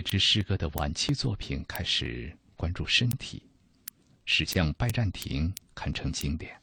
[0.00, 3.42] 叶芝诗歌的晚期作品开始关注身体，
[4.24, 6.58] 始将拜占庭堪称经典。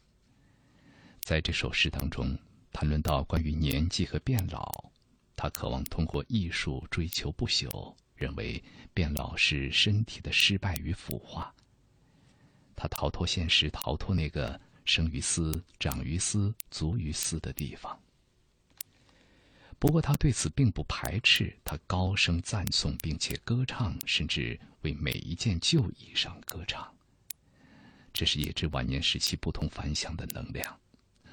[1.20, 2.36] 在这首诗当中，
[2.72, 4.90] 谈论到关于年纪和变老，
[5.36, 8.60] 他渴望通过艺术追求不朽，认为
[8.92, 11.54] 变老是身体的失败与腐化。
[12.74, 17.97] 他逃脱现实，逃脱那个生于斯、长于斯、足于斯的地方。
[19.78, 26.92] 不过他对此并不排斥，他高声赞颂，并且歌唱，甚至为每一件旧衣裳歌唱。
[28.12, 30.80] 这是叶芝晚年时期不同凡响的能量。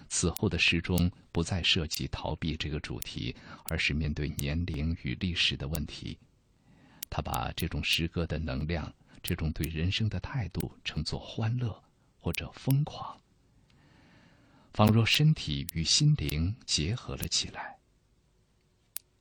[0.08, 6.16] 此后的诗中不再涉及逃避这个主题，而是面对年龄与历史的问题。
[7.10, 8.94] 他把这种诗歌的能量，
[9.24, 11.84] 这种对人生的态度，称作欢乐
[12.20, 13.20] 或者疯狂，
[14.74, 17.80] 仿若身体与心灵结合了起来。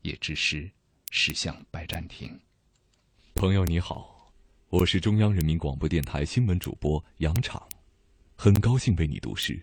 [0.05, 0.71] 叶之诗，
[1.11, 2.39] 驶向拜占庭。
[3.35, 4.31] 朋友你好，
[4.69, 7.67] 我是中央人民广播电台新闻主播杨昶，
[8.37, 9.59] 很高兴为你读诗。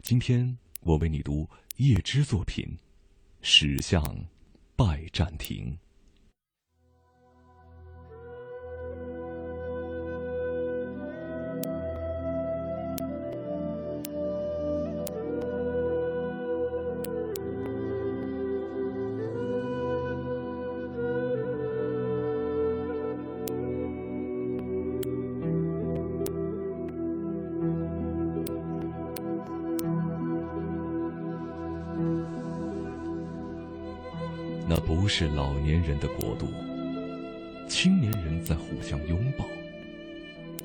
[0.00, 2.64] 今天我为你读叶芝作品
[3.40, 4.24] 《驶向
[4.76, 5.72] 拜占庭》。
[35.14, 36.48] 是老年人的国度，
[37.68, 39.44] 青年人在互相拥抱。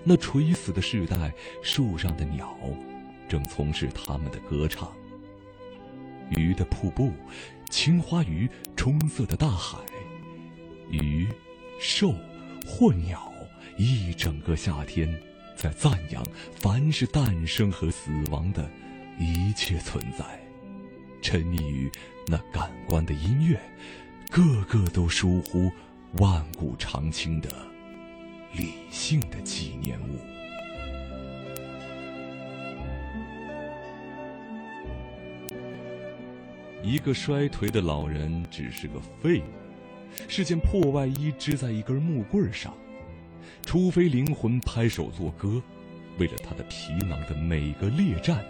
[0.06, 2.58] 那垂死的世代，树上的鸟
[3.28, 4.90] 正从事他们的歌唱。
[6.30, 7.12] 鱼的瀑布，
[7.70, 9.80] 青花鱼冲色的大海，
[10.90, 11.28] 鱼、
[11.78, 12.14] 兽
[12.66, 13.30] 或鸟，
[13.76, 15.14] 一整个夏天
[15.58, 16.26] 在赞扬
[16.56, 18.72] 凡是诞生和死亡的
[19.20, 20.24] 一切存在。
[21.22, 21.92] 沉溺于
[22.28, 23.60] 那感官的音乐，
[24.30, 25.72] 个个都疏忽
[26.20, 27.50] 万古长青的
[28.54, 30.20] 理性的纪念物。
[36.84, 39.44] 一个衰颓的老人只是个废物，
[40.28, 42.74] 是件破外衣织在一根木棍上，
[43.66, 45.62] 除非灵魂拍手作歌，
[46.18, 48.46] 为了他的皮囊的每个裂战，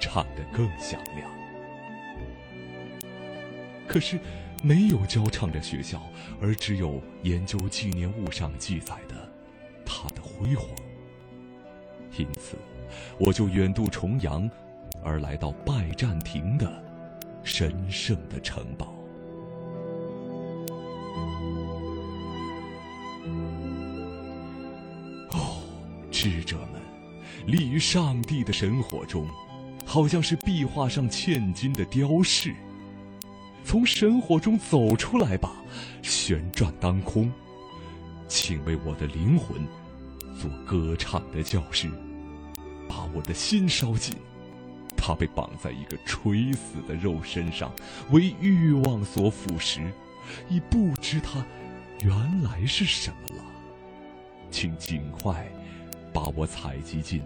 [0.00, 1.30] 唱得更响亮。
[3.86, 4.18] 可是，
[4.62, 6.02] 没有教唱的学校，
[6.40, 9.14] 而只有研究纪念物上记载的
[9.84, 10.66] 他的辉煌。
[12.16, 12.56] 因此，
[13.18, 14.50] 我就远渡重洋，
[15.04, 16.82] 而来到拜占庭的
[17.44, 18.92] 神圣的城堡。
[25.30, 25.62] 哦，
[26.10, 26.82] 智者们，
[27.46, 29.28] 立于上帝的神火中，
[29.86, 32.54] 好像是壁画上嵌金的雕饰。
[33.68, 35.52] 从神火中走出来吧，
[36.00, 37.30] 旋转当空，
[38.26, 39.58] 请为我的灵魂
[40.40, 41.86] 做歌唱的教师，
[42.88, 44.16] 把我的心烧紧。
[44.96, 47.70] 他被绑在一个垂死的肉身上，
[48.10, 49.92] 为欲望所腐蚀，
[50.48, 51.44] 已不知他
[52.00, 53.44] 原来是什么了。
[54.50, 55.46] 请尽快
[56.10, 57.20] 把我采集进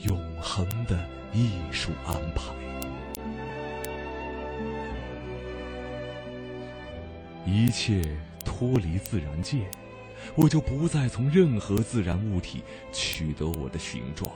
[0.00, 2.73] 永恒的艺术安排。
[7.46, 8.02] 一切
[8.44, 9.66] 脱离自然界，
[10.34, 12.62] 我就不再从任何自然物体
[12.92, 14.30] 取得我的形状，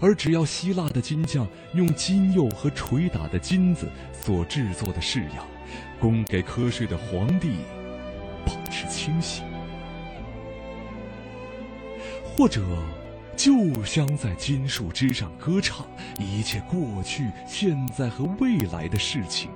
[0.00, 5.46] 而只要希腊的金匠用金釉和捶打的金子所制作的式样，
[6.00, 7.56] 供给瞌睡的皇帝
[8.46, 9.44] 保持清醒，
[12.24, 12.64] 或者
[13.36, 15.86] 就像在金树枝上歌唱
[16.18, 19.50] 一切过去、现在和未来的事情，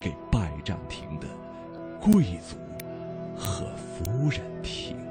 [0.00, 1.26] 给拜占庭的。
[2.00, 2.56] 贵族
[3.36, 5.07] 和夫人听。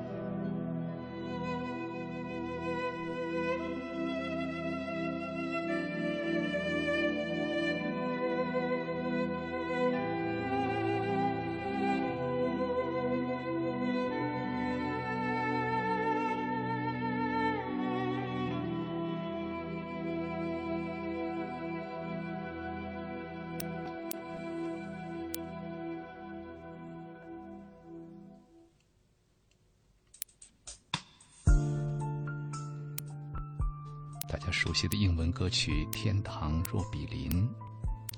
[34.57, 37.29] 熟悉的英文歌曲《天堂若比邻》，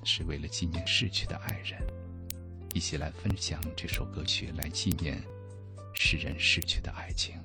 [0.05, 1.85] 是为了纪念逝去的爱人。
[2.73, 5.21] 一起来分享这首歌曲，来纪念
[5.93, 7.35] 诗人逝去的爱情。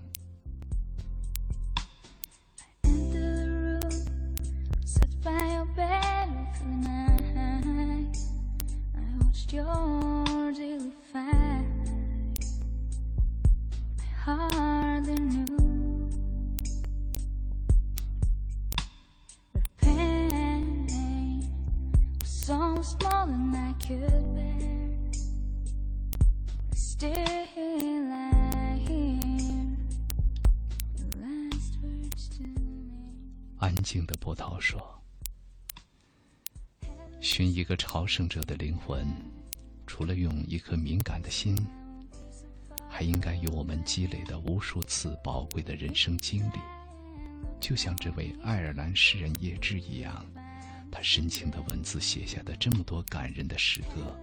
[38.05, 39.07] 朝圣者的灵魂，
[39.87, 41.57] 除了用一颗敏感的心，
[42.87, 46.59] 还应该有我们积累的无数次宝贵的人生经历。
[47.59, 50.23] 就像这位爱尔兰诗人叶芝一样，
[50.93, 54.15] 他深情的文字写下的这么多感人的诗歌，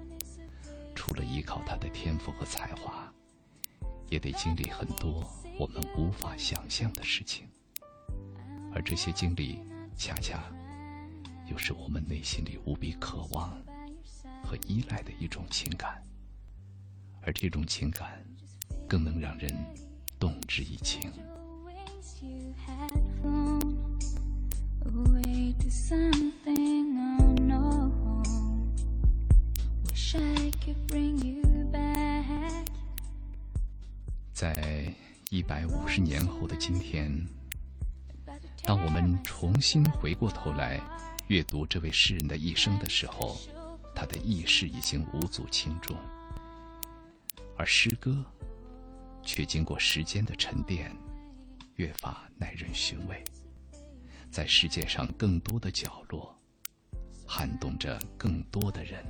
[0.93, 3.11] 除了依靠他的天赋和才华，
[4.09, 5.27] 也得经历很多
[5.57, 7.47] 我们无法想象的事情。
[8.75, 9.59] 而这些经历，
[9.97, 10.43] 恰恰
[11.49, 13.59] 又是我们内心里无比渴望
[14.51, 16.03] 和依赖的一种情感
[17.21, 18.21] 而这种情感
[18.85, 19.49] 更能让人
[20.19, 21.09] 动之以情。
[34.33, 34.93] 在
[35.29, 37.09] 一百五十年后的今天
[38.65, 40.81] 当我们重新回过头来
[41.27, 43.39] 阅读这位诗人的一生的时候
[43.93, 45.95] 他的意识已经无足轻重，
[47.57, 48.25] 而诗歌
[49.23, 50.91] 却经过时间的沉淀，
[51.75, 53.23] 越发耐人寻味，
[54.31, 56.35] 在世界上更多的角落，
[57.27, 59.05] 撼动着更多的人。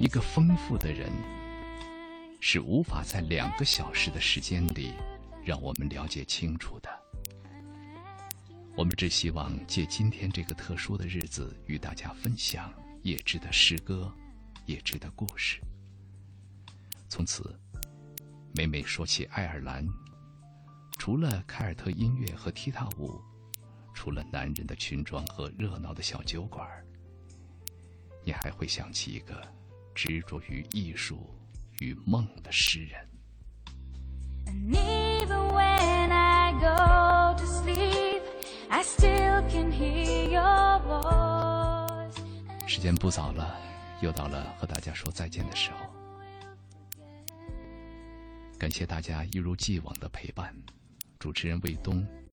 [0.00, 1.37] 一个丰富的人。
[2.40, 4.92] 是无法在两个小时的时间里
[5.44, 6.88] 让我们了解清楚的。
[8.76, 14.12] 我们只希望借今天这个特殊的日子，与大家分享叶芝的诗歌、
[14.66, 15.60] 叶芝的故事。
[17.08, 17.58] 从此，
[18.54, 19.84] 每每说起爱尔兰，
[20.96, 23.20] 除了凯尔特音乐和踢踏舞，
[23.92, 26.68] 除了男人的裙装和热闹的小酒馆，
[28.24, 29.42] 你还会想起一个
[29.92, 31.34] 执着于艺术
[31.80, 33.08] 与梦的诗人。
[42.66, 43.58] 时间不早了
[44.00, 45.78] 又到了和大家说再见的时候。
[48.58, 50.54] 感谢大家一如既往的陪伴
[51.18, 52.06] 主持人魏东。